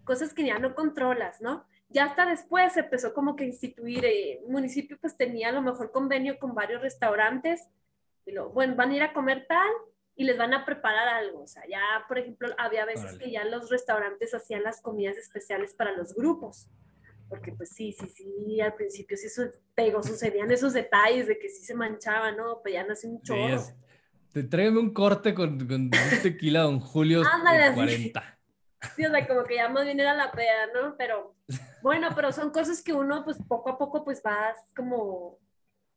cosas 0.04 0.32
que 0.32 0.46
ya 0.46 0.58
no 0.58 0.74
controlas, 0.74 1.40
¿no? 1.40 1.66
Ya 1.90 2.04
hasta 2.06 2.26
después 2.26 2.72
se 2.72 2.80
empezó 2.80 3.12
como 3.14 3.36
que 3.36 3.44
a 3.44 3.48
instituir, 3.48 4.04
eh, 4.04 4.40
el 4.44 4.48
municipio 4.50 4.98
pues 5.00 5.16
tenía 5.16 5.48
a 5.48 5.52
lo 5.52 5.62
mejor 5.62 5.90
convenio 5.92 6.38
con 6.38 6.54
varios 6.54 6.82
restaurantes, 6.82 7.68
y 8.26 8.32
lo, 8.32 8.50
bueno, 8.50 8.76
van 8.76 8.90
a 8.90 8.96
ir 8.96 9.02
a 9.02 9.12
comer 9.12 9.46
tal, 9.48 9.70
y 10.16 10.24
les 10.24 10.38
van 10.38 10.54
a 10.54 10.64
preparar 10.64 11.08
algo. 11.08 11.42
O 11.42 11.46
sea, 11.46 11.62
ya, 11.68 11.80
por 12.08 12.18
ejemplo, 12.18 12.48
había 12.58 12.84
veces 12.84 13.16
que 13.18 13.30
ya 13.30 13.44
los 13.44 13.70
restaurantes 13.70 14.34
hacían 14.34 14.62
las 14.62 14.80
comidas 14.82 15.16
especiales 15.16 15.74
para 15.74 15.92
los 15.92 16.14
grupos. 16.14 16.68
Porque 17.28 17.52
pues 17.52 17.70
sí, 17.70 17.92
sí, 17.92 18.06
sí, 18.08 18.60
al 18.60 18.74
principio 18.74 19.16
sí 19.16 19.28
su- 19.28 19.50
digo, 19.76 20.02
sucedían 20.02 20.50
esos 20.50 20.72
detalles 20.72 21.28
de 21.28 21.38
que 21.38 21.48
sí 21.48 21.64
se 21.64 21.74
manchaba, 21.74 22.32
¿no? 22.32 22.60
Pues 22.60 22.74
ya 22.74 22.84
no 22.84 22.92
hace 22.92 23.06
un 23.06 23.22
chorro. 23.22 23.62
te 24.32 24.42
tráigame 24.42 24.80
un 24.80 24.92
corte 24.92 25.32
con, 25.34 25.58
con 25.66 25.82
un 25.82 25.90
tequila 26.22 26.62
Don 26.62 26.80
Julio 26.80 27.22
Ándale, 27.24 27.64
así. 27.64 27.74
40. 27.76 28.39
Sí, 28.96 29.04
o 29.04 29.10
sea, 29.10 29.26
como 29.26 29.44
que 29.44 29.56
ya 29.56 29.68
más 29.68 29.84
bien 29.84 30.00
era 30.00 30.14
la 30.14 30.32
peda, 30.32 30.66
¿no? 30.74 30.96
Pero 30.96 31.34
bueno, 31.82 32.08
pero 32.14 32.32
son 32.32 32.50
cosas 32.50 32.82
que 32.82 32.92
uno 32.92 33.24
pues 33.24 33.38
poco 33.46 33.70
a 33.70 33.78
poco 33.78 34.04
pues 34.04 34.22
vas 34.22 34.56
como 34.74 35.38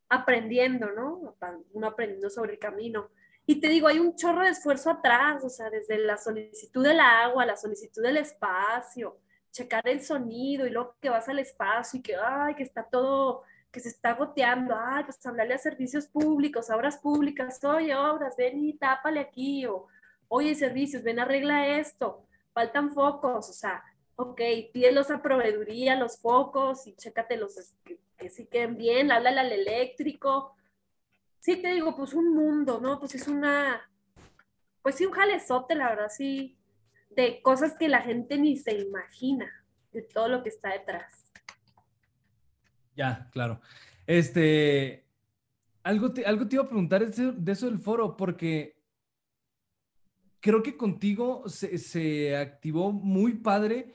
aprendiendo, 0.09 0.91
¿no? 0.91 1.35
Uno 1.71 1.87
aprendiendo 1.87 2.29
sobre 2.29 2.53
el 2.53 2.59
camino. 2.59 3.09
Y 3.45 3.59
te 3.59 3.67
digo, 3.67 3.87
hay 3.87 3.99
un 3.99 4.15
chorro 4.15 4.43
de 4.43 4.51
esfuerzo 4.51 4.89
atrás, 4.89 5.43
o 5.43 5.49
sea, 5.49 5.69
desde 5.69 5.97
la 5.97 6.17
solicitud 6.17 6.83
del 6.83 6.99
agua, 6.99 7.45
la 7.45 7.57
solicitud 7.57 8.01
del 8.01 8.17
espacio, 8.17 9.19
checar 9.51 9.87
el 9.87 10.01
sonido 10.01 10.65
y 10.65 10.69
luego 10.69 10.95
que 11.01 11.09
vas 11.09 11.27
al 11.27 11.39
espacio 11.39 11.99
y 11.99 12.03
que, 12.03 12.15
ay, 12.15 12.55
que 12.55 12.63
está 12.63 12.83
todo, 12.83 13.43
que 13.69 13.81
se 13.81 13.89
está 13.89 14.13
goteando, 14.13 14.75
ay, 14.77 15.03
pues 15.03 15.23
hablarle 15.25 15.55
a 15.55 15.57
servicios 15.57 16.07
públicos, 16.07 16.69
a 16.69 16.75
obras 16.77 16.97
públicas, 16.97 17.61
oye, 17.63 17.93
obras, 17.95 18.35
ven 18.37 18.63
y 18.63 18.73
tápale 18.77 19.19
aquí, 19.19 19.65
o 19.65 19.87
oye, 20.29 20.55
servicios, 20.55 21.03
ven, 21.03 21.19
arregla 21.19 21.67
esto, 21.67 22.25
faltan 22.53 22.91
focos, 22.91 23.49
o 23.49 23.53
sea, 23.53 23.83
ok, 24.15 24.41
pídelos 24.71 25.11
a 25.11 25.21
proveeduría, 25.21 25.95
los 25.95 26.19
focos 26.19 26.87
y 26.87 26.95
chécate 26.95 27.37
los 27.37 27.55
que, 27.83 28.29
sí 28.29 28.45
queden 28.45 28.77
bien, 28.77 29.11
háblale 29.11 29.39
al 29.39 29.51
eléctrico. 29.51 30.55
Sí, 31.39 31.57
te 31.57 31.73
digo, 31.73 31.95
pues 31.95 32.13
un 32.13 32.33
mundo, 32.33 32.79
¿no? 32.81 32.99
Pues 32.99 33.15
es 33.15 33.27
una, 33.27 33.81
pues 34.81 34.95
sí, 34.95 35.05
un 35.05 35.11
jalezote, 35.11 35.75
la 35.75 35.89
verdad, 35.89 36.09
sí, 36.09 36.57
de 37.09 37.41
cosas 37.41 37.75
que 37.77 37.89
la 37.89 38.01
gente 38.01 38.37
ni 38.37 38.55
se 38.55 38.77
imagina, 38.77 39.51
de 39.91 40.03
todo 40.03 40.29
lo 40.29 40.41
que 40.41 40.49
está 40.49 40.71
detrás. 40.71 41.31
Ya, 42.95 43.29
claro. 43.31 43.59
Este, 44.07 45.05
algo 45.83 46.13
te, 46.13 46.25
algo 46.25 46.47
te 46.47 46.55
iba 46.55 46.63
a 46.63 46.69
preguntar 46.69 47.05
de 47.05 47.51
eso 47.51 47.65
del 47.65 47.79
foro, 47.79 48.15
porque 48.15 48.82
creo 50.43 50.61
que 50.61 50.75
contigo 50.75 51.47
se, 51.47 51.77
se 51.77 52.35
activó 52.35 52.91
muy 52.91 53.35
padre 53.35 53.93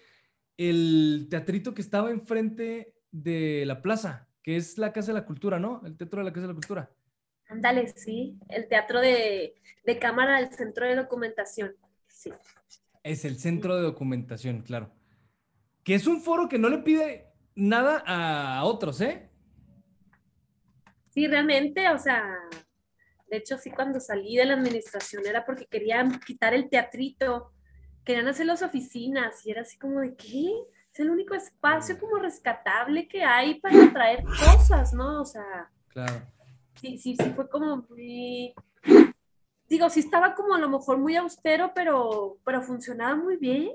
el 0.57 1.27
teatrito 1.29 1.75
que 1.75 1.83
estaba 1.83 2.11
enfrente 2.11 2.95
de 3.11 3.65
la 3.67 3.83
plaza, 3.83 4.29
que 4.43 4.57
es 4.57 4.79
la 4.79 4.95
Casa 4.95 5.09
de 5.09 5.19
la 5.19 5.27
Cultura, 5.27 5.61
¿no? 5.61 5.83
El 5.85 5.99
Teatro 5.99 6.21
de 6.21 6.25
la 6.25 6.33
Casa 6.33 6.47
de 6.47 6.53
la 6.55 6.55
Cultura. 6.55 6.91
Ándale, 7.49 7.87
sí, 7.89 8.39
el 8.49 8.67
teatro 8.67 8.99
de, 8.99 9.57
de 9.85 9.99
cámara 9.99 10.41
del 10.41 10.51
centro 10.51 10.87
de 10.87 10.97
documentación. 10.97 11.77
Sí. 12.09 12.31
Es 13.03 13.27
el 13.27 13.39
Centro 13.39 13.77
de 13.77 13.83
Documentación, 13.83 14.63
claro. 14.63 14.91
Que 15.85 15.95
es 15.97 16.07
un 16.07 16.23
foro 16.23 16.49
que 16.49 16.59
no 16.59 16.71
le 16.71 16.79
pide 16.79 17.27
nada 17.57 18.03
a 18.07 18.65
otros, 18.65 19.03
¿eh? 19.03 19.29
Sí, 21.13 21.27
realmente, 21.27 21.91
o 21.91 21.99
sea, 21.99 22.25
de 23.31 23.37
hecho, 23.37 23.59
sí, 23.59 23.71
cuando 23.71 24.01
salí 24.01 24.37
de 24.37 24.45
la 24.47 24.55
administración 24.55 25.27
era 25.27 25.45
porque 25.45 25.67
querían 25.67 26.19
quitar 26.21 26.55
el 26.55 26.69
teatrito, 26.69 27.53
querían 28.05 28.29
hacer 28.29 28.47
las 28.47 28.63
oficinas 28.63 29.45
y 29.47 29.51
era 29.51 29.63
así 29.63 29.79
como 29.79 30.01
de, 30.01 30.15
¿qué? 30.17 30.51
Es 30.93 31.01
el 31.01 31.11
único 31.11 31.35
espacio 31.35 31.99
como 31.99 32.17
rescatable 32.17 33.07
que 33.07 33.23
hay 33.23 33.61
para 33.61 33.93
traer 33.93 34.25
cosas, 34.25 34.93
¿no? 34.95 35.21
O 35.23 35.25
sea, 35.27 35.71
Claro. 35.89 36.23
sí, 36.81 36.97
sí, 36.99 37.17
sí 37.17 37.31
fue 37.37 37.49
como 37.49 37.85
muy, 37.89 38.55
digo, 39.69 39.91
sí 39.91 40.01
estaba 40.01 40.35
como 40.35 40.55
a 40.55 40.59
lo 40.59 40.69
mejor 40.69 40.99
muy 40.99 41.17
austero, 41.17 41.73
pero, 41.75 42.39
pero 42.45 42.63
funcionaba 42.63 43.15
muy 43.17 43.37
bien, 43.37 43.71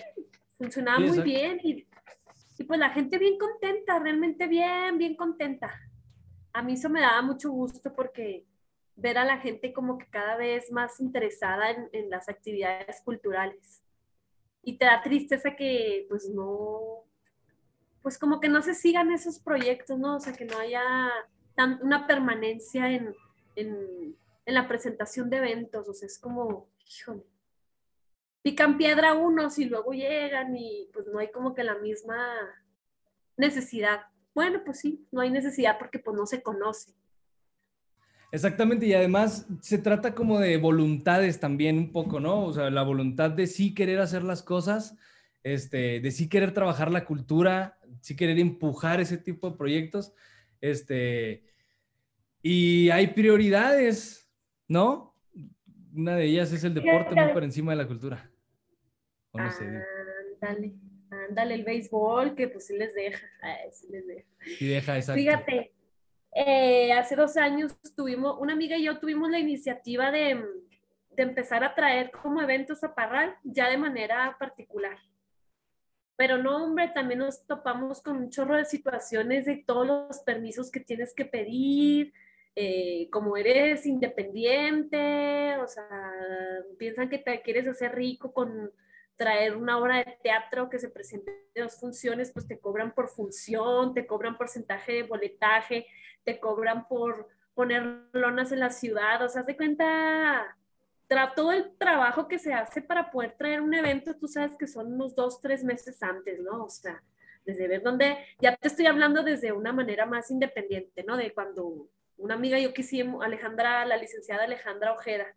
funcionaba 0.57 0.99
Sí, 0.99 1.03
muy 1.05 1.21
bien 1.21 1.59
y, 1.63 1.87
y 2.57 2.63
pues 2.63 2.79
la 2.79 2.89
gente 2.89 3.17
bien 3.17 3.37
contenta, 3.37 3.99
realmente 3.99 4.47
bien, 4.47 4.97
bien 4.97 5.15
contenta. 5.15 5.71
A 6.53 6.61
mí 6.61 6.73
eso 6.73 6.89
me 6.89 7.01
daba 7.01 7.21
mucho 7.21 7.51
gusto 7.51 7.93
porque 7.93 8.45
ver 8.95 9.17
a 9.17 9.25
la 9.25 9.39
gente 9.39 9.73
como 9.73 9.97
que 9.97 10.07
cada 10.07 10.37
vez 10.37 10.71
más 10.71 10.99
interesada 10.99 11.71
en, 11.71 11.89
en 11.93 12.09
las 12.09 12.29
actividades 12.29 13.01
culturales. 13.01 13.83
Y 14.61 14.77
te 14.77 14.85
da 14.85 15.01
tristeza 15.01 15.55
que 15.55 16.05
pues 16.09 16.29
no, 16.29 17.03
pues 18.01 18.17
como 18.17 18.39
que 18.39 18.49
no 18.49 18.61
se 18.61 18.75
sigan 18.75 19.11
esos 19.11 19.39
proyectos, 19.39 19.97
¿no? 19.97 20.17
O 20.17 20.19
sea, 20.19 20.33
que 20.33 20.45
no 20.45 20.57
haya 20.57 21.11
una 21.81 22.05
permanencia 22.05 22.91
en, 22.91 23.15
en, 23.55 24.15
en 24.45 24.53
la 24.53 24.67
presentación 24.67 25.29
de 25.29 25.37
eventos. 25.37 25.87
O 25.87 25.93
sea, 25.93 26.07
es 26.07 26.19
como, 26.19 26.67
híjole, 26.85 27.23
pican 28.41 28.77
piedra 28.77 29.13
unos 29.13 29.57
y 29.57 29.65
luego 29.65 29.93
llegan 29.93 30.55
y 30.55 30.89
pues 30.93 31.07
no 31.07 31.19
hay 31.19 31.31
como 31.31 31.55
que 31.55 31.63
la 31.63 31.75
misma 31.75 32.35
necesidad. 33.37 34.01
Bueno, 34.35 34.61
pues 34.65 34.79
sí, 34.79 35.07
no 35.11 35.21
hay 35.21 35.31
necesidad 35.31 35.77
porque 35.79 35.99
pues 35.99 36.15
no 36.17 36.25
se 36.25 36.43
conoce. 36.43 36.93
Exactamente, 38.33 38.87
y 38.87 38.93
además 38.95 39.45
se 39.61 39.77
trata 39.77 40.15
como 40.15 40.39
de 40.39 40.57
voluntades 40.57 41.39
también 41.39 41.77
un 41.77 41.91
poco, 41.91 42.19
¿no? 42.19 42.45
O 42.45 42.51
sea, 42.51 42.71
la 42.71 42.81
voluntad 42.81 43.29
de 43.29 43.45
sí 43.45 43.75
querer 43.75 43.99
hacer 43.99 44.23
las 44.23 44.41
cosas, 44.41 44.97
este, 45.43 45.99
de 45.99 46.09
sí 46.09 46.27
querer 46.27 46.51
trabajar 46.51 46.89
la 46.89 47.05
cultura, 47.05 47.77
sí 48.01 48.15
querer 48.15 48.39
empujar 48.39 48.99
ese 48.99 49.19
tipo 49.19 49.51
de 49.51 49.55
proyectos, 49.55 50.15
este, 50.61 51.43
y 52.41 52.89
hay 52.89 53.05
prioridades, 53.05 54.27
¿no? 54.67 55.15
Una 55.93 56.15
de 56.15 56.25
ellas 56.25 56.51
es 56.53 56.63
el 56.63 56.73
deporte 56.73 57.13
muy 57.13 57.33
por 57.33 57.43
encima 57.43 57.73
de 57.73 57.77
la 57.77 57.87
cultura. 57.87 58.31
O 59.29 59.37
no 59.37 59.51
sé, 59.51 59.63
Ándale, 60.41 60.73
ándale, 61.11 61.53
el 61.53 61.63
béisbol, 61.65 62.33
que 62.33 62.47
pues 62.47 62.65
sí 62.65 62.75
les 62.75 62.95
deja, 62.95 63.23
ay, 63.43 63.69
sí 63.71 63.89
les 63.91 64.07
deja. 64.07 64.27
y 64.59 64.65
deja 64.65 64.97
exacto. 64.97 65.21
Fíjate, 65.21 65.71
eh, 66.35 66.93
hace 66.93 67.15
dos 67.15 67.37
años 67.37 67.77
tuvimos, 67.95 68.37
una 68.39 68.53
amiga 68.53 68.77
y 68.77 68.83
yo 68.83 68.99
tuvimos 68.99 69.29
la 69.29 69.39
iniciativa 69.39 70.11
de, 70.11 70.43
de 71.11 71.23
empezar 71.23 71.63
a 71.63 71.75
traer 71.75 72.11
como 72.11 72.41
eventos 72.41 72.83
a 72.83 72.93
Parral, 72.95 73.35
ya 73.43 73.69
de 73.69 73.77
manera 73.77 74.35
particular. 74.39 74.97
Pero 76.15 76.37
no, 76.37 76.63
hombre, 76.63 76.91
también 76.93 77.19
nos 77.19 77.45
topamos 77.45 78.01
con 78.01 78.17
un 78.17 78.29
chorro 78.29 78.55
de 78.55 78.65
situaciones 78.65 79.45
de 79.45 79.57
todos 79.57 79.87
los 79.87 80.19
permisos 80.19 80.69
que 80.69 80.79
tienes 80.79 81.13
que 81.13 81.25
pedir, 81.25 82.13
eh, 82.55 83.09
como 83.11 83.35
eres 83.35 83.85
independiente, 83.87 85.57
o 85.57 85.67
sea, 85.67 85.87
piensan 86.77 87.09
que 87.09 87.17
te 87.17 87.41
quieres 87.41 87.67
hacer 87.67 87.95
rico 87.95 88.31
con 88.31 88.71
traer 89.15 89.55
una 89.55 89.79
obra 89.79 89.97
de 89.97 90.17
teatro 90.21 90.69
que 90.69 90.79
se 90.79 90.89
presente 90.89 91.31
en 91.55 91.63
dos 91.63 91.79
funciones, 91.79 92.31
pues 92.31 92.47
te 92.47 92.59
cobran 92.59 92.93
por 92.93 93.09
función, 93.09 93.93
te 93.93 94.05
cobran 94.05 94.37
porcentaje 94.37 94.93
de 94.93 95.03
boletaje, 95.03 95.87
te 96.23 96.39
cobran 96.39 96.87
por 96.87 97.27
poner 97.53 97.83
lonas 98.13 98.51
en 98.51 98.59
la 98.59 98.69
ciudad, 98.69 99.23
o 99.23 99.29
sea, 99.29 99.41
haz 99.41 99.47
de 99.47 99.57
cuenta, 99.57 100.57
todo 101.35 101.51
el 101.51 101.71
trabajo 101.77 102.27
que 102.27 102.39
se 102.39 102.53
hace 102.53 102.81
para 102.81 103.11
poder 103.11 103.33
traer 103.37 103.61
un 103.61 103.73
evento, 103.73 104.15
tú 104.15 104.27
sabes 104.27 104.57
que 104.57 104.67
son 104.67 104.93
unos 104.93 105.13
dos, 105.13 105.39
tres 105.41 105.63
meses 105.63 106.01
antes, 106.01 106.39
¿no? 106.39 106.63
O 106.63 106.69
sea, 106.69 107.01
desde 107.45 107.67
ver 107.67 107.83
dónde, 107.83 108.17
ya 108.39 108.55
te 108.55 108.67
estoy 108.67 108.87
hablando 108.87 109.21
desde 109.21 109.51
una 109.51 109.71
manera 109.71 110.05
más 110.05 110.31
independiente, 110.31 111.03
¿no? 111.03 111.17
De 111.17 111.31
cuando 111.33 111.87
una 112.17 112.35
amiga 112.35 112.57
yo 112.59 112.73
quisimos, 112.73 113.23
Alejandra, 113.23 113.85
la 113.85 113.97
licenciada 113.97 114.43
Alejandra 114.43 114.93
Ojeda, 114.93 115.27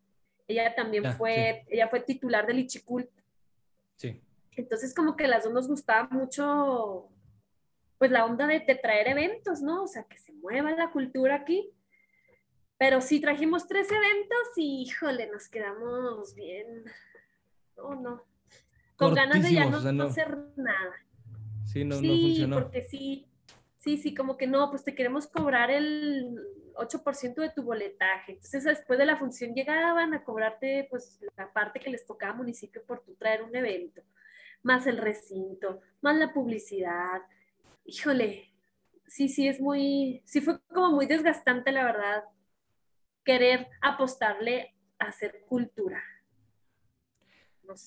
ella 0.48 0.74
también 0.74 1.02
Ya, 1.04 1.12
fue, 1.12 1.64
ella 1.68 1.88
fue 1.88 2.00
titular 2.00 2.46
del 2.46 2.60
Ichicult, 2.60 3.10
Sí. 3.96 4.20
entonces 4.56 4.94
como 4.94 5.16
que 5.16 5.26
las 5.26 5.44
dos 5.44 5.52
nos 5.52 5.68
gustaba 5.68 6.08
mucho, 6.10 7.08
pues 7.98 8.10
la 8.10 8.24
onda 8.24 8.46
de, 8.46 8.60
de 8.60 8.74
traer 8.74 9.08
eventos, 9.08 9.62
¿no? 9.62 9.84
O 9.84 9.86
sea, 9.86 10.04
que 10.04 10.18
se 10.18 10.32
mueva 10.32 10.70
la 10.72 10.90
cultura 10.90 11.36
aquí. 11.36 11.72
Pero 12.78 13.00
sí 13.00 13.20
trajimos 13.20 13.66
tres 13.66 13.90
eventos 13.90 14.48
y 14.56 14.82
híjole, 14.82 15.30
nos 15.30 15.48
quedamos 15.48 16.34
bien. 16.34 16.84
No, 17.76 17.94
no. 17.94 18.22
Con 18.96 19.14
ganas 19.14 19.42
de 19.42 19.52
ya 19.52 19.64
no, 19.64 19.72
Cortísimos, 19.72 19.80
o 19.80 19.82
sea, 19.82 19.92
no. 19.92 20.04
hacer 20.04 20.38
nada. 20.56 20.94
Sí, 21.64 21.84
no, 21.84 21.96
no 21.96 22.00
sí, 22.00 22.22
funcionó. 22.22 22.56
porque 22.60 22.82
sí, 22.82 23.26
sí, 23.76 23.96
sí, 23.98 24.14
como 24.14 24.36
que 24.36 24.46
no, 24.46 24.70
pues 24.70 24.84
te 24.84 24.94
queremos 24.94 25.26
cobrar 25.26 25.70
el 25.70 26.38
8% 26.74 27.34
de 27.34 27.50
tu 27.50 27.62
boletaje. 27.62 28.32
Entonces, 28.32 28.64
después 28.64 28.98
de 28.98 29.06
la 29.06 29.16
función 29.16 29.54
llegaban 29.54 30.14
a 30.14 30.24
cobrarte, 30.24 30.86
pues, 30.90 31.20
la 31.36 31.52
parte 31.52 31.80
que 31.80 31.90
les 31.90 32.06
tocaba 32.06 32.32
al 32.32 32.38
municipio 32.38 32.82
por 32.86 33.02
tu 33.02 33.14
traer 33.14 33.42
un 33.42 33.54
evento, 33.54 34.02
más 34.62 34.86
el 34.86 34.98
recinto, 34.98 35.80
más 36.00 36.16
la 36.16 36.32
publicidad. 36.32 37.22
Híjole, 37.86 38.52
sí, 39.06 39.28
sí, 39.28 39.48
es 39.48 39.60
muy, 39.60 40.22
sí 40.24 40.40
fue 40.40 40.58
como 40.68 40.92
muy 40.92 41.06
desgastante, 41.06 41.72
la 41.72 41.84
verdad, 41.84 42.24
querer 43.24 43.68
apostarle 43.80 44.74
a 44.98 45.06
hacer 45.06 45.44
cultura. 45.48 46.02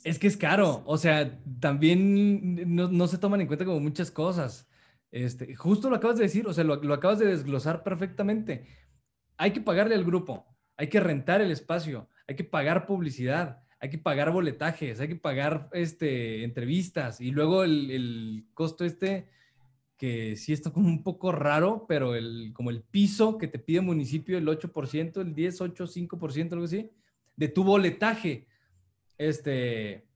Es 0.03 0.19
que 0.19 0.27
es 0.27 0.37
caro, 0.37 0.83
o 0.85 0.97
sea, 0.97 1.39
también 1.59 2.75
no, 2.75 2.89
no 2.89 3.07
se 3.07 3.17
toman 3.17 3.41
en 3.41 3.47
cuenta 3.47 3.65
como 3.65 3.79
muchas 3.79 4.11
cosas. 4.11 4.69
Este, 5.11 5.55
justo 5.55 5.89
lo 5.89 5.95
acabas 5.95 6.17
de 6.17 6.23
decir, 6.23 6.47
o 6.47 6.53
sea, 6.53 6.63
lo, 6.63 6.75
lo 6.77 6.93
acabas 6.93 7.19
de 7.19 7.27
desglosar 7.27 7.83
perfectamente. 7.83 8.67
Hay 9.37 9.51
que 9.51 9.61
pagarle 9.61 9.95
al 9.95 10.03
grupo, 10.03 10.45
hay 10.75 10.87
que 10.87 10.99
rentar 10.99 11.41
el 11.41 11.51
espacio, 11.51 12.09
hay 12.27 12.35
que 12.35 12.43
pagar 12.43 12.85
publicidad, 12.85 13.63
hay 13.79 13.89
que 13.89 13.97
pagar 13.97 14.31
boletajes, 14.31 14.99
hay 14.99 15.07
que 15.07 15.15
pagar 15.15 15.69
este, 15.71 16.43
entrevistas 16.43 17.21
y 17.21 17.31
luego 17.31 17.63
el, 17.63 17.89
el 17.89 18.47
costo 18.53 18.83
este, 18.83 19.29
que 19.99 20.37
sí 20.37 20.53
está 20.53 20.71
como 20.71 20.87
un 20.87 21.03
poco 21.03 21.33
raro, 21.33 21.85
pero 21.85 22.15
el, 22.15 22.51
como 22.53 22.69
el 22.69 22.81
piso 22.81 23.37
que 23.37 23.49
te 23.49 23.59
pide 23.59 23.79
el 23.79 23.85
municipio, 23.85 24.37
el 24.37 24.47
8%, 24.47 25.19
el 25.21 25.35
10, 25.35 25.59
8, 25.59 25.85
5%, 25.85 26.53
algo 26.53 26.65
así, 26.65 26.89
de 27.35 27.49
tu 27.49 27.65
boletaje. 27.65 28.47
Este, 29.17 30.07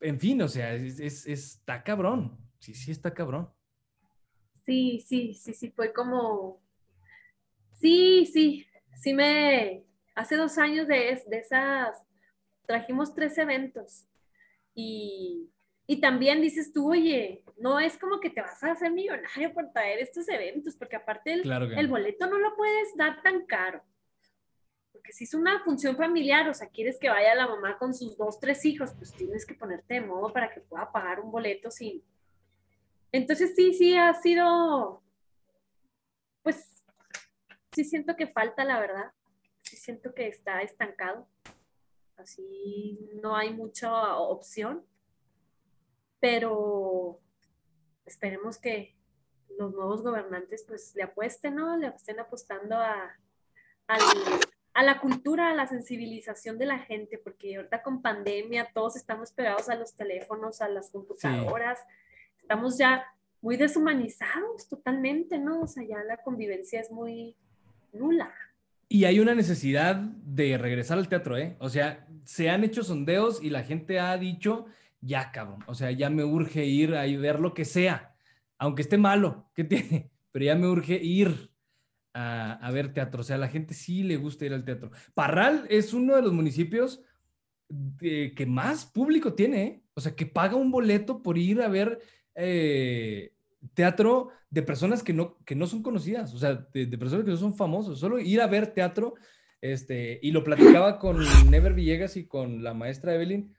en 0.00 0.18
fin, 0.18 0.42
o 0.42 0.48
sea, 0.48 0.74
es, 0.74 0.98
es- 0.98 1.26
está 1.28 1.84
cabrón. 1.84 2.36
Sí, 2.58 2.74
sí, 2.74 2.90
está 2.90 3.14
cabrón. 3.14 3.48
Sí, 4.66 4.98
sí, 5.06 5.32
sí, 5.32 5.54
sí, 5.54 5.70
fue 5.70 5.92
como, 5.92 6.60
sí, 7.72 8.26
sí, 8.26 8.66
sí 9.00 9.14
me, 9.14 9.84
hace 10.16 10.34
dos 10.34 10.58
años 10.58 10.88
de, 10.88 11.22
de 11.28 11.38
esas, 11.38 12.04
trajimos 12.66 13.14
tres 13.14 13.38
eventos 13.38 14.06
y, 14.74 15.48
y 15.90 16.00
también 16.00 16.42
dices 16.42 16.70
tú, 16.70 16.90
oye, 16.92 17.42
no 17.56 17.80
es 17.80 17.96
como 17.96 18.20
que 18.20 18.28
te 18.28 18.42
vas 18.42 18.62
a 18.62 18.72
hacer 18.72 18.92
millonario 18.92 19.54
por 19.54 19.72
traer 19.72 20.00
estos 20.00 20.28
eventos, 20.28 20.76
porque 20.76 20.96
aparte 20.96 21.32
el, 21.32 21.42
Claro 21.42 21.66
que 21.66 21.74
el 21.74 21.86
no. 21.86 21.92
boleto 21.92 22.26
no 22.26 22.38
lo 22.38 22.54
puedes 22.54 22.94
dar 22.94 23.22
tan 23.22 23.46
caro. 23.46 23.82
Porque 24.92 25.14
si 25.14 25.24
es 25.24 25.32
una 25.32 25.64
función 25.64 25.96
familiar, 25.96 26.46
o 26.46 26.52
sea, 26.52 26.68
quieres 26.68 26.98
que 27.00 27.08
vaya 27.08 27.34
la 27.34 27.48
mamá 27.48 27.78
con 27.78 27.94
sus 27.94 28.18
dos, 28.18 28.38
tres 28.38 28.66
hijos, 28.66 28.92
pues 28.98 29.14
tienes 29.14 29.46
que 29.46 29.54
ponerte 29.54 29.94
de 29.94 30.02
modo 30.02 30.30
para 30.30 30.52
que 30.52 30.60
pueda 30.60 30.92
pagar 30.92 31.20
un 31.20 31.30
boleto 31.32 31.70
sin, 31.70 32.02
entonces 33.10 33.54
sí, 33.56 33.72
sí 33.72 33.96
ha 33.96 34.12
sido, 34.12 35.02
pues 36.42 36.84
sí 37.72 37.84
siento 37.84 38.14
que 38.14 38.26
falta, 38.26 38.62
la 38.64 38.78
verdad. 38.78 39.12
Sí 39.62 39.76
siento 39.76 40.14
que 40.14 40.28
está 40.28 40.60
estancado. 40.60 41.26
Así 42.16 43.10
no 43.22 43.34
hay 43.34 43.54
mucha 43.54 44.18
opción. 44.18 44.84
Pero 46.20 47.20
esperemos 48.06 48.58
que 48.58 48.94
los 49.58 49.72
nuevos 49.74 50.02
gobernantes 50.02 50.64
pues 50.66 50.94
le 50.94 51.02
apuesten, 51.04 51.54
¿no? 51.56 51.76
Le 51.76 51.88
estén 51.88 52.20
apostando 52.20 52.76
a, 52.76 53.16
al- 53.86 54.00
a 54.74 54.82
la 54.82 55.00
cultura, 55.00 55.50
a 55.50 55.54
la 55.54 55.66
sensibilización 55.66 56.58
de 56.58 56.66
la 56.66 56.78
gente, 56.78 57.18
porque 57.18 57.56
ahorita 57.56 57.82
con 57.82 58.00
pandemia 58.00 58.70
todos 58.72 58.96
estamos 58.96 59.32
pegados 59.32 59.68
a 59.68 59.74
los 59.74 59.94
teléfonos, 59.94 60.60
a 60.60 60.68
las 60.68 60.90
computadoras 60.90 61.80
estamos 62.40 62.78
ya 62.78 63.04
muy 63.40 63.56
deshumanizados 63.56 64.68
totalmente, 64.68 65.38
¿no? 65.38 65.62
O 65.62 65.66
sea, 65.66 65.84
ya 65.84 66.02
la 66.04 66.16
convivencia 66.18 66.80
es 66.80 66.90
muy 66.90 67.36
nula. 67.92 68.32
Y 68.88 69.04
hay 69.04 69.20
una 69.20 69.34
necesidad 69.34 69.96
de 69.96 70.56
regresar 70.56 70.98
al 70.98 71.08
teatro, 71.08 71.36
¿eh? 71.36 71.56
O 71.58 71.68
sea, 71.68 72.06
se 72.24 72.48
han 72.48 72.64
hecho 72.64 72.82
sondeos 72.82 73.42
y 73.42 73.50
la 73.50 73.62
gente 73.62 74.00
ha 74.00 74.16
dicho, 74.16 74.66
ya 75.00 75.30
cabrón, 75.32 75.64
o 75.66 75.74
sea, 75.74 75.90
ya 75.90 76.10
me 76.10 76.24
urge 76.24 76.64
ir 76.66 76.94
a 76.94 77.02
ver 77.02 77.40
lo 77.40 77.54
que 77.54 77.64
sea, 77.64 78.14
aunque 78.58 78.82
esté 78.82 78.98
malo, 78.98 79.50
¿qué 79.54 79.64
tiene? 79.64 80.10
Pero 80.32 80.44
ya 80.44 80.54
me 80.54 80.68
urge 80.68 80.94
ir 81.02 81.50
a, 82.14 82.70
ver 82.72 82.92
teatro. 82.92 83.20
O 83.20 83.24
sea, 83.24 83.38
la 83.38 83.48
gente 83.48 83.74
sí 83.74 84.02
le 84.02 84.16
gusta 84.16 84.44
ir 84.44 84.52
al 84.52 84.64
teatro. 84.64 84.90
Parral 85.14 85.66
es 85.70 85.94
uno 85.94 86.16
de 86.16 86.22
los 86.22 86.32
municipios 86.32 87.02
de- 87.68 88.32
que 88.36 88.46
más 88.46 88.86
público 88.86 89.34
tiene, 89.34 89.62
¿eh? 89.62 89.82
O 89.94 90.00
sea, 90.00 90.14
que 90.14 90.26
paga 90.26 90.56
un 90.56 90.70
boleto 90.70 91.22
por 91.22 91.38
ir 91.38 91.60
a 91.62 91.68
ver 91.68 92.00
eh, 92.34 93.32
teatro 93.74 94.30
de 94.50 94.62
personas 94.62 95.02
que 95.02 95.12
no, 95.12 95.38
que 95.44 95.54
no 95.54 95.66
son 95.66 95.82
conocidas, 95.82 96.32
o 96.34 96.38
sea, 96.38 96.54
de, 96.72 96.86
de 96.86 96.98
personas 96.98 97.24
que 97.24 97.32
no 97.32 97.36
son 97.36 97.54
famosos. 97.54 97.98
Solo 98.00 98.18
ir 98.18 98.40
a 98.40 98.46
ver 98.46 98.68
teatro, 98.68 99.14
este, 99.60 100.20
y 100.22 100.30
lo 100.30 100.44
platicaba 100.44 100.98
con 100.98 101.18
Never 101.50 101.74
Villegas 101.74 102.16
y 102.16 102.26
con 102.26 102.62
la 102.62 102.74
maestra 102.74 103.14
Evelyn, 103.14 103.54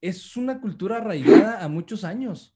es 0.00 0.36
una 0.36 0.60
cultura 0.60 0.98
arraigada 0.98 1.62
a 1.64 1.68
muchos 1.68 2.04
años. 2.04 2.54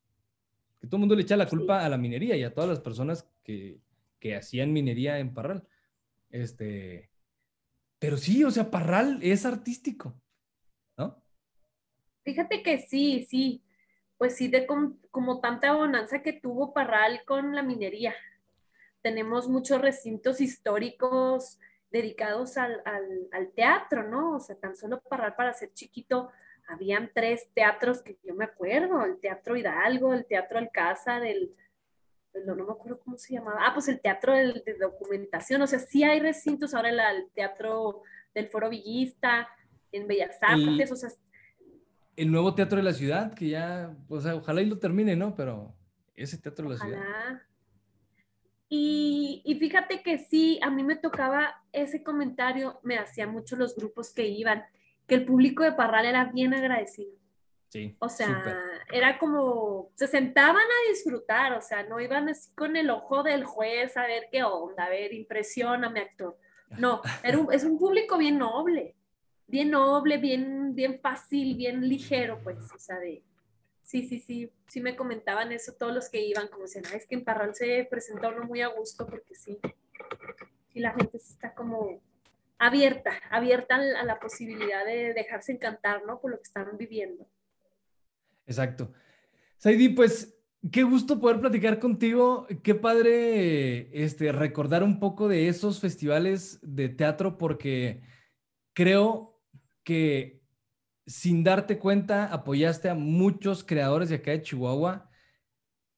Que 0.81 0.87
todo 0.87 0.97
el 0.97 1.01
mundo 1.01 1.15
le 1.15 1.23
echa 1.23 1.37
la 1.37 1.49
culpa 1.49 1.85
a 1.85 1.89
la 1.89 1.99
minería 1.99 2.37
y 2.37 2.43
a 2.43 2.53
todas 2.53 2.69
las 2.71 2.81
personas 2.81 3.29
que, 3.45 3.81
que 4.19 4.35
hacían 4.37 4.73
minería 4.73 5.19
en 5.19 5.33
Parral. 5.33 5.67
Este, 6.31 7.11
pero 7.99 8.17
sí, 8.17 8.43
o 8.45 8.51
sea, 8.51 8.71
Parral 8.71 9.21
es 9.23 9.45
artístico, 9.47 10.21
¿no? 10.97 11.23
Fíjate 12.25 12.63
que 12.63 12.79
sí, 12.79 13.27
sí, 13.29 13.63
pues 14.19 14.37
sí, 14.37 14.49
de 14.49 14.67
com- 14.67 14.99
como 15.11 15.41
tanta 15.41 15.73
bonanza 15.75 16.23
que 16.23 16.33
tuvo 16.33 16.73
Parral 16.73 17.23
con 17.27 17.55
la 17.55 17.63
minería. 17.63 18.15
Tenemos 19.03 19.49
muchos 19.49 19.81
recintos 19.81 20.41
históricos 20.41 21.59
dedicados 21.91 22.57
al, 22.57 22.81
al- 22.85 23.29
al 23.33 23.51
teatro, 23.53 24.09
¿no? 24.09 24.37
O 24.37 24.41
sea, 24.41 24.57
tan 24.57 24.77
solo 24.77 25.01
Parral 25.03 25.35
para 25.37 25.53
ser 25.53 25.73
chiquito, 25.73 26.31
habían 26.69 27.11
tres 27.15 27.51
teatros 27.53 28.03
que 28.03 28.19
yo 28.25 28.35
me 28.35 28.45
acuerdo, 28.45 29.05
el 29.05 29.19
Teatro 29.19 29.57
Hidalgo, 29.57 30.15
el 30.15 30.25
Teatro 30.27 30.59
Alcázar, 30.59 31.25
el, 31.25 31.55
el- 32.35 32.47
no 32.47 32.55
me 32.55 32.73
acuerdo 32.73 33.01
cómo 33.01 33.19
se 33.19 33.35
llamaba, 33.35 33.61
ah, 33.67 33.75
pues 33.75 33.89
el 33.89 34.01
Teatro 34.01 34.33
de, 34.35 34.63
Documentación, 34.81 35.61
o 35.63 35.67
sea, 35.67 35.79
sí 35.79 36.03
hay 36.05 36.21
recintos, 36.21 36.75
ahora 36.75 36.89
el, 36.91 37.01
el 37.01 37.31
Teatro 37.35 38.03
del 38.35 38.49
Foro 38.49 38.71
Villista, 38.71 39.49
en 39.91 40.07
Bellas 40.07 40.39
El- 40.49 40.69
Artes, 40.71 40.93
o 40.93 40.97
sea, 40.97 41.11
El 42.17 42.31
nuevo 42.31 42.55
teatro 42.55 42.79
de 42.79 42.85
la 42.85 42.93
ciudad, 42.93 43.35
que 43.35 43.49
ya, 43.49 43.95
o 44.09 44.21
sea, 44.21 44.35
ojalá 44.35 44.63
y 44.63 44.67
lo 44.67 44.79
termine, 44.79 45.17
¿no? 45.17 45.35
Pero 45.35 45.75
ese 46.15 46.39
teatro 46.39 46.69
de 46.69 46.75
la 46.77 46.81
ciudad. 46.85 47.43
Y 48.75 49.57
fíjate 49.61 50.03
que 50.03 50.17
sí, 50.17 50.59
a 50.63 50.71
mí 50.71 50.83
me 50.83 50.97
tocaba 50.97 51.63
ese 51.73 52.03
comentario, 52.03 52.81
me 52.83 52.97
hacían 52.97 53.31
mucho 53.31 53.55
los 53.57 53.77
grupos 53.77 54.15
que 54.15 54.27
iban, 54.27 54.65
que 55.07 55.15
el 55.17 55.25
público 55.27 55.63
de 55.63 55.73
Parral 55.73 56.07
era 56.07 56.25
bien 56.27 56.55
agradecido. 56.55 57.13
Sí. 57.69 57.97
O 58.01 58.09
sea, 58.09 58.27
súper. 58.27 58.57
era 58.93 59.19
como, 59.19 59.91
se 59.95 60.07
sentaban 60.07 60.57
a 60.63 60.91
disfrutar, 60.91 61.55
o 61.55 61.63
sea, 61.63 61.83
no 61.85 61.99
iban 62.01 62.29
así 62.29 62.51
con 62.55 62.77
el 62.77 62.91
ojo 62.91 63.23
del 63.23 63.45
juez 63.45 63.97
a 63.97 64.07
ver 64.07 64.25
qué 64.31 64.43
onda, 64.45 64.85
a 64.85 64.91
ver, 64.91 65.13
impresióname, 65.15 66.01
actor. 66.01 66.37
No, 66.79 67.01
era 67.25 67.39
un- 67.39 67.53
es 67.53 67.65
un 67.65 67.79
público 67.79 68.19
bien 68.19 68.37
noble, 68.39 68.95
bien 69.47 69.71
noble, 69.71 70.19
bien, 70.19 70.75
bien 70.75 71.01
fácil, 71.01 71.57
bien 71.57 71.89
ligero, 71.89 72.41
pues, 72.45 72.59
o 72.75 72.79
sea, 72.79 72.99
de, 72.99 73.23
sí, 73.83 74.07
sí, 74.07 74.21
sí, 74.21 74.51
sí 74.69 74.81
me 74.83 74.95
comentaban 74.95 75.51
eso 75.51 75.73
todos 75.79 75.95
los 75.95 76.11
que 76.11 76.21
iban, 76.21 76.49
como 76.49 76.65
decían, 76.65 76.85
"Ah, 76.93 76.97
es 76.97 77.07
que 77.07 77.15
en 77.15 77.25
Parral 77.25 77.55
se 77.55 77.87
presenta 77.91 78.29
uno 78.29 78.45
muy 78.45 78.61
a 78.61 78.69
gusto, 78.69 79.07
porque 79.07 79.35
sí, 79.35 79.59
sí, 80.73 80.79
la 80.81 80.93
gente 80.93 81.17
está 81.17 81.55
como 81.55 82.01
abierta, 82.63 83.11
abierta 83.31 83.75
a 83.75 84.05
la- 84.05 84.21
posibilidad 84.21 84.87
de 84.87 85.13
dejarse 85.15 85.53
encantar, 85.53 86.05
¿no? 86.07 86.21
Por 86.21 86.31
lo 86.31 86.37
que 86.37 86.45
están 86.45 86.77
viviendo. 86.79 87.29
Exacto. 88.47 88.93
Saidi, 89.57 89.89
pues 89.89 90.39
qué 90.71 90.85
gusto 90.85 91.21
poder 91.21 91.41
platicar 91.41 91.81
contigo. 91.81 92.47
Qué 92.63 92.77
padre 92.77 93.91
este, 94.05 94.31
recordar 94.31 94.85
un 94.85 95.01
poco 95.01 95.27
de 95.27 95.49
esos 95.49 95.81
festivales 95.81 96.61
de 96.63 96.89
teatro 96.89 97.37
porque 97.37 98.03
creo 98.75 99.41
que 99.83 100.41
sin 101.05 101.43
darte 101.43 101.81
cuenta 101.81 102.27
apoyaste 102.27 102.89
a 102.89 102.95
muchos 102.95 103.65
creadores 103.65 104.09
de 104.09 104.17
acá 104.17 104.31
de 104.31 104.43
Chihuahua. 104.43 105.11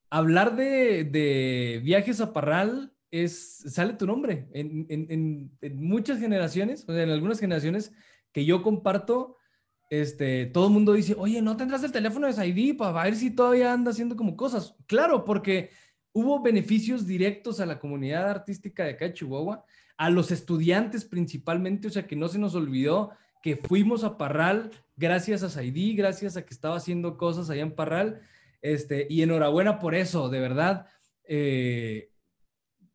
Hablar 0.09 0.57
de 0.57 1.81
viajes 1.85 2.22
a 2.22 2.33
Parral 2.33 2.93
es, 3.22 3.62
sale 3.68 3.92
tu 3.92 4.07
nombre 4.07 4.48
en, 4.53 5.53
muchas 5.74 6.18
generaciones, 6.18 6.85
o 6.88 6.92
sea, 6.92 7.05
en 7.05 7.11
algunas 7.11 7.38
generaciones 7.38 7.92
que 8.33 8.44
yo 8.44 8.61
comparto, 8.61 9.37
este, 9.88 10.46
todo 10.46 10.66
el 10.66 10.72
mundo 10.72 10.94
dice, 10.94 11.14
oye, 11.16 11.40
¿no 11.40 11.57
tendrás 11.57 11.85
el 11.85 11.92
teléfono 11.92 12.27
de 12.27 12.33
Saidi 12.33 12.72
para 12.72 13.05
ver 13.05 13.14
si 13.14 13.31
todavía 13.31 13.72
anda 13.72 13.92
haciendo 13.92 14.16
como 14.16 14.37
cosas? 14.37 14.74
Claro, 14.87 15.24
porque 15.24 15.70
hubo 16.12 16.42
beneficios 16.42 17.07
directos 17.07 17.61
a 17.61 17.66
la 17.66 17.79
comunidad 17.79 18.29
artística 18.29 18.83
de 18.83 18.90
acá 18.90 19.05
de 19.05 19.14
Chihuahua, 19.14 19.64
a 19.96 20.11
los 20.11 20.33
estudiantes 20.33 21.05
principalmente, 21.05 21.87
o 21.87 21.90
sea, 21.90 22.09
que 22.09 22.16
no 22.16 22.27
se 22.27 22.40
nos 22.40 22.57
olvidó 22.57 23.12
que 23.42 23.57
fuimos 23.57 24.03
a 24.03 24.18
Parral 24.18 24.72
gracias 24.96 25.44
a 25.44 25.50
Saidi, 25.50 25.94
gracias 25.94 26.37
a 26.37 26.44
que 26.44 26.53
estaba 26.53 26.77
haciendo 26.77 27.16
cosas 27.16 27.48
allá 27.48 27.62
en 27.62 27.77
Parral, 27.77 28.22
este, 28.61 29.07
y 29.09 29.22
enhorabuena 29.22 29.79
por 29.79 29.94
eso, 29.94 30.29
de 30.31 30.40
verdad. 30.40 30.88
eh, 31.29 32.11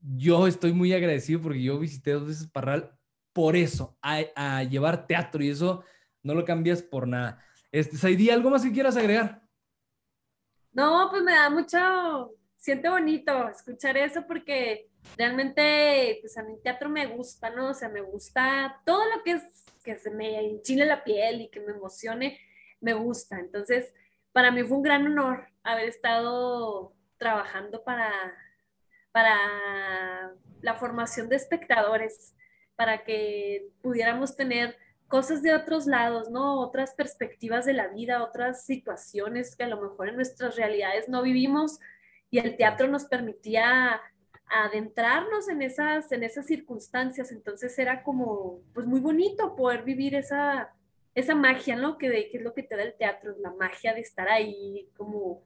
yo 0.02 0.48
estoy 0.48 0.74
muy 0.74 0.94
agradecido 0.94 1.42
porque 1.42 1.62
yo 1.62 1.80
visité 1.80 2.12
dos 2.12 2.28
veces 2.28 2.48
Parral 2.48 2.96
por 3.34 3.56
eso, 3.56 3.98
a, 4.02 4.64
llevar 4.64 5.08
teatro 5.08 5.44
y 5.44 5.50
eso 5.50 5.84
no 6.24 6.34
lo 6.34 6.44
cambias 6.44 6.82
por 6.82 7.08
nada. 7.08 7.44
Este, 7.72 7.96
Saidi, 7.96 8.30
¿algo 8.30 8.50
más 8.50 8.64
que 8.64 8.72
quieras 8.72 8.98
agregar? 8.98 9.42
No, 10.72 11.08
pues 11.10 11.24
me 11.24 11.34
da 11.34 11.50
mucho, 11.50 12.36
siento 12.58 12.92
bonito 12.92 13.48
escuchar 13.50 13.98
eso 13.98 14.26
porque 14.28 14.90
realmente, 15.18 16.18
pues 16.22 16.38
a 16.38 16.44
mí 16.44 16.56
teatro 16.64 16.90
me 16.90 17.06
gusta, 17.08 17.50
¿no? 17.50 17.70
O 17.70 17.74
sea, 17.74 17.90
me 17.90 18.02
gusta 18.02 18.82
todo 18.86 19.04
lo 19.06 19.24
que 19.24 19.34
es, 19.34 19.44
que 19.84 19.98
se 19.98 20.12
me 20.12 20.40
enchile 20.40 20.86
la 20.86 21.04
piel 21.04 21.42
y 21.42 21.50
que 21.50 21.62
me 21.62 21.72
emocione, 21.72 22.40
me 22.82 22.94
gusta. 22.94 23.40
Entonces, 23.40 23.94
para 24.32 24.52
mí 24.52 24.64
fue 24.64 24.78
un 24.78 24.84
gran 24.84 25.06
honor 25.06 25.48
haber 25.64 25.88
estado 25.88 26.94
trabajando 27.18 27.84
para, 27.84 28.12
para 29.12 30.34
la 30.62 30.74
formación 30.76 31.30
de 31.30 31.36
espectadores, 31.36 32.36
para 32.76 33.04
que 33.04 33.69
pudiéramos 33.82 34.36
tener 34.36 34.78
cosas 35.08 35.41
de 35.41 35.54
otros 35.54 35.88
lados, 35.88 36.30
¿no? 36.30 36.60
Otras 36.60 36.93
perspectivas 36.93 37.65
de 37.65 37.74
la 37.74 37.88
vida, 37.88 38.24
otras 38.24 38.65
situaciones 38.65 39.56
que 39.56 39.63
a 39.63 39.67
lo 39.67 39.82
mejor 39.82 40.10
en 40.10 40.15
nuestras 40.15 40.56
realidades 40.56 41.10
no 41.10 41.22
vivimos 41.24 41.80
y 42.30 42.38
el 42.38 42.56
teatro 42.56 42.88
nos 42.88 43.06
permitía 43.06 44.00
adentrarnos 44.45 45.50
en 45.50 45.62
esas, 45.62 46.12
en 46.12 46.24
esas 46.24 46.45
circunstancias. 46.45 47.32
Entonces 47.32 47.78
era 47.80 48.04
como, 48.04 48.62
pues 48.74 48.86
muy 48.86 49.00
bonito 49.00 49.56
poder 49.56 49.84
vivir 49.84 50.15
esa, 50.15 50.74
esa 51.15 51.36
magia, 51.36 51.76
¿no? 51.76 51.98
Que, 51.98 52.30
que 52.30 52.38
es 52.38 52.43
lo 52.43 52.54
que 52.54 52.63
te 52.63 52.76
da 52.76 52.84
el 52.84 52.95
teatro, 52.95 53.36
la 53.39 53.52
magia 53.52 53.93
de 53.93 54.02
estar 54.02 54.30
ahí 54.30 54.89
como 54.95 55.43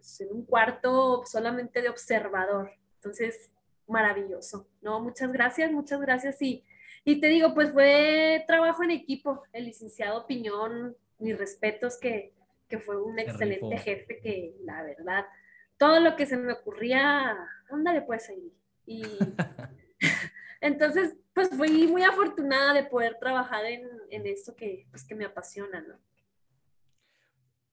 pues, 0.00 0.20
en 0.20 0.32
un 0.32 0.44
cuarto 0.44 1.22
solamente 1.24 1.82
de 1.82 1.88
observador. 1.88 2.72
Entonces, 2.96 3.50
maravilloso, 3.86 4.68
¿no? 4.82 5.00
Muchas 5.00 5.32
gracias, 5.32 5.70
muchas 5.72 6.00
gracias 6.00 6.40
y 6.42 6.64
y 7.04 7.20
te 7.20 7.28
digo, 7.28 7.54
pues 7.54 7.72
fue 7.72 8.44
trabajo 8.46 8.82
en 8.82 8.90
equipo. 8.90 9.42
El 9.52 9.66
licenciado 9.66 10.26
Piñón, 10.26 10.96
mis 11.18 11.38
respetos, 11.38 11.98
que, 11.98 12.34
que 12.68 12.78
fue 12.78 13.02
un 13.02 13.18
excelente 13.18 13.78
jefe, 13.78 14.20
que 14.20 14.54
la 14.64 14.82
verdad, 14.82 15.26
todo 15.78 16.00
lo 16.00 16.16
que 16.16 16.26
se 16.26 16.36
me 16.36 16.52
ocurría, 16.52 17.36
ándale 17.70 18.02
pues 18.02 18.28
ahí. 18.28 18.52
Y 18.86 19.02
entonces, 20.60 21.16
pues 21.32 21.48
fui 21.50 21.86
muy 21.86 22.02
afortunada 22.02 22.74
de 22.74 22.84
poder 22.84 23.16
trabajar 23.18 23.64
en, 23.64 23.88
en 24.10 24.26
esto 24.26 24.54
que, 24.54 24.86
pues, 24.90 25.04
que 25.06 25.14
me 25.14 25.24
apasiona, 25.24 25.80
¿no? 25.80 25.98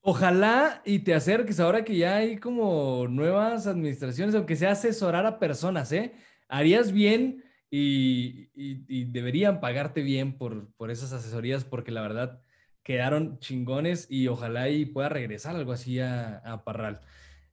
Ojalá 0.02 0.82
y 0.86 1.00
te 1.00 1.14
acerques 1.14 1.60
ahora 1.60 1.84
que 1.84 1.98
ya 1.98 2.18
hay 2.18 2.38
como 2.38 3.08
nuevas 3.10 3.68
administraciones, 3.68 4.36
aunque 4.36 4.56
sea 4.56 4.72
asesorar 4.72 5.26
a 5.26 5.40
personas, 5.40 5.92
¿eh? 5.92 6.14
Harías 6.48 6.92
bien 6.94 7.44
y, 7.70 8.50
y- 8.56 8.86
y 8.88 9.06
deberían 9.06 9.60
pagarte 9.60 10.02
bien 10.02 10.38
por, 10.38 10.72
por 10.76 10.92
esas 10.92 11.12
asesorías 11.12 11.66
porque 11.66 11.92
la 11.92 12.02
verdad 12.02 12.40
quedaron 12.84 13.38
chingones 13.40 14.08
y 14.10 14.28
ojalá 14.30 14.70
y 14.70 14.86
pueda 14.86 15.10
regresar 15.10 15.58
algo 15.58 15.74
así 15.74 16.00
a, 16.00 16.38
a 16.38 16.64
Parral. 16.64 17.02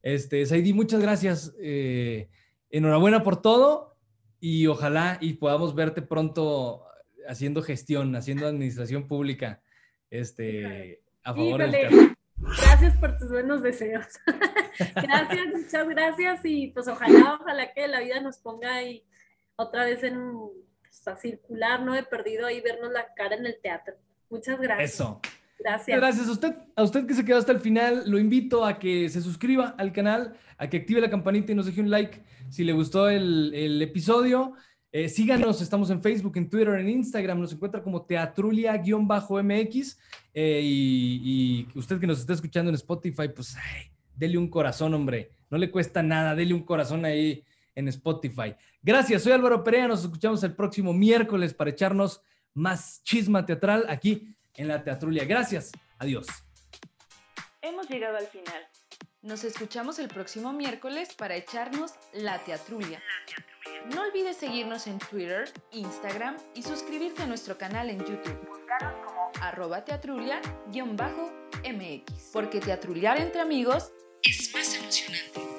Este, 0.03 0.47
Saidi, 0.47 0.73
muchas 0.73 1.01
gracias. 1.01 1.55
eh, 1.61 2.29
enhorabuena 2.71 3.25
por 3.25 3.43
todo 3.43 3.97
y 4.39 4.69
ojalá 4.69 5.19
y 5.21 5.35
podamos 5.35 5.75
verte 5.75 6.03
pronto 6.03 6.85
haciendo 7.27 7.63
gestión, 7.63 8.15
haciendo 8.15 8.47
administración 8.47 9.09
pública, 9.09 9.61
este, 10.11 11.03
a 11.25 11.35
favor 11.35 11.59
del 11.59 11.71
Híjole, 11.71 11.89
teatro. 11.89 12.14
Gracias 12.85 13.01
por 13.01 13.17
tus 13.17 13.31
buenos 13.31 13.63
deseos. 13.63 14.07
gracias, 14.95 15.47
muchas 15.55 15.89
gracias 15.89 16.41
y 16.45 16.69
pues 16.69 16.87
ojalá, 16.87 17.39
ojalá 17.41 17.73
que 17.73 17.89
la 17.89 18.01
vida 18.01 18.21
nos 18.21 18.39
ponga 18.39 18.75
ahí 18.75 19.03
otra 19.57 19.85
vez 19.85 20.03
en 20.03 20.21
pues, 20.83 21.09
a 21.09 21.17
circular, 21.17 21.81
¿no? 21.83 21.95
He 21.95 22.03
perdido 22.03 22.47
ahí 22.47 22.61
vernos 22.61 22.93
la 22.93 23.15
cara 23.15 23.37
en 23.37 23.47
el 23.47 23.59
teatro. 23.63 23.95
Muchas 24.29 24.61
gracias. 24.61 24.95
Eso. 24.95 25.21
Gracias. 25.59 25.97
Gracias 25.97 26.29
a 26.29 26.33
usted, 26.33 26.55
a 26.77 26.83
usted 26.83 27.07
que 27.07 27.15
se 27.15 27.25
quedó 27.25 27.39
hasta 27.39 27.53
el 27.53 27.61
final. 27.61 28.03
Lo 28.07 28.19
invito 28.19 28.67
a 28.67 28.79
que 28.79 29.09
se 29.09 29.23
suscriba 29.23 29.75
al 29.79 29.93
canal, 29.93 30.37
a 30.59 30.69
que 30.69 30.79
active 30.79 31.01
la 31.01 31.09
campanita 31.09 31.53
y 31.53 31.55
nos 31.55 31.67
deje 31.67 31.81
un 31.81 31.91
like 31.91 32.23
si 32.51 32.65
le 32.65 32.73
gustó 32.73 33.09
el, 33.09 33.55
el 33.55 33.81
episodio. 33.81 34.55
Eh, 34.97 35.09
síganos, 35.09 35.61
estamos 35.61 35.91
en 35.91 36.01
Facebook, 36.01 36.37
en 36.37 36.49
Twitter, 36.49 36.73
en 36.79 36.89
Instagram, 36.89 37.41
nos 37.41 37.53
encuentra 37.53 37.83
como 37.83 38.03
teatrulia-mx. 38.07 39.99
Eh, 40.33 40.61
y, 40.63 41.21
y, 41.25 41.67
usted 41.77 41.99
que 41.99 42.07
nos 42.07 42.21
está 42.21 42.33
escuchando 42.33 42.69
en 42.69 42.77
Spotify, 42.77 43.29
pues 43.35 43.57
ay, 43.57 43.91
dele 44.15 44.39
un 44.39 44.49
corazón, 44.49 44.95
hombre. 44.95 45.33
No 45.51 45.59
le 45.59 45.69
cuesta 45.69 46.01
nada, 46.01 46.37
dele 46.37 46.55
un 46.55 46.63
corazón 46.63 47.05
ahí 47.05 47.43
en 47.75 47.89
Spotify. 47.89 48.55
Gracias, 48.85 49.25
soy 49.25 49.33
Álvaro 49.33 49.65
Perea, 49.65 49.89
nos 49.89 50.05
escuchamos 50.05 50.45
el 50.45 50.55
próximo 50.55 50.93
miércoles 50.93 51.53
para 51.55 51.71
echarnos 51.71 52.23
más 52.53 53.03
chisma 53.03 53.45
teatral 53.45 53.87
aquí 53.89 54.33
en 54.55 54.69
la 54.69 54.85
Teatrulia. 54.85 55.25
Gracias, 55.25 55.73
adiós. 55.99 56.29
Hemos 57.61 57.91
llegado 57.91 58.17
al 58.17 58.29
final. 58.29 58.63
Nos 59.25 59.43
escuchamos 59.43 59.99
el 59.99 60.07
próximo 60.09 60.53
miércoles 60.53 61.15
para 61.15 61.35
echarnos 61.35 61.95
la 62.13 62.45
teatrulia. 62.45 63.03
No 63.95 64.03
olvides 64.03 64.37
seguirnos 64.37 64.87
en 64.87 64.99
Twitter, 64.99 65.51
Instagram 65.73 66.37
y 66.55 66.63
suscribirte 66.63 67.23
a 67.23 67.27
nuestro 67.27 67.57
canal 67.57 67.89
en 67.89 68.01
YouTube. 68.01 68.39
Búscanos 68.47 68.93
como 69.03 69.33
arroba 69.41 69.83
teatrulia-mx. 69.83 72.31
Porque 72.35 72.61
teatruliar 72.61 73.19
entre 73.19 73.41
amigos 73.41 73.93
es 74.23 74.53
más 74.53 74.75
emocionante. 74.75 75.54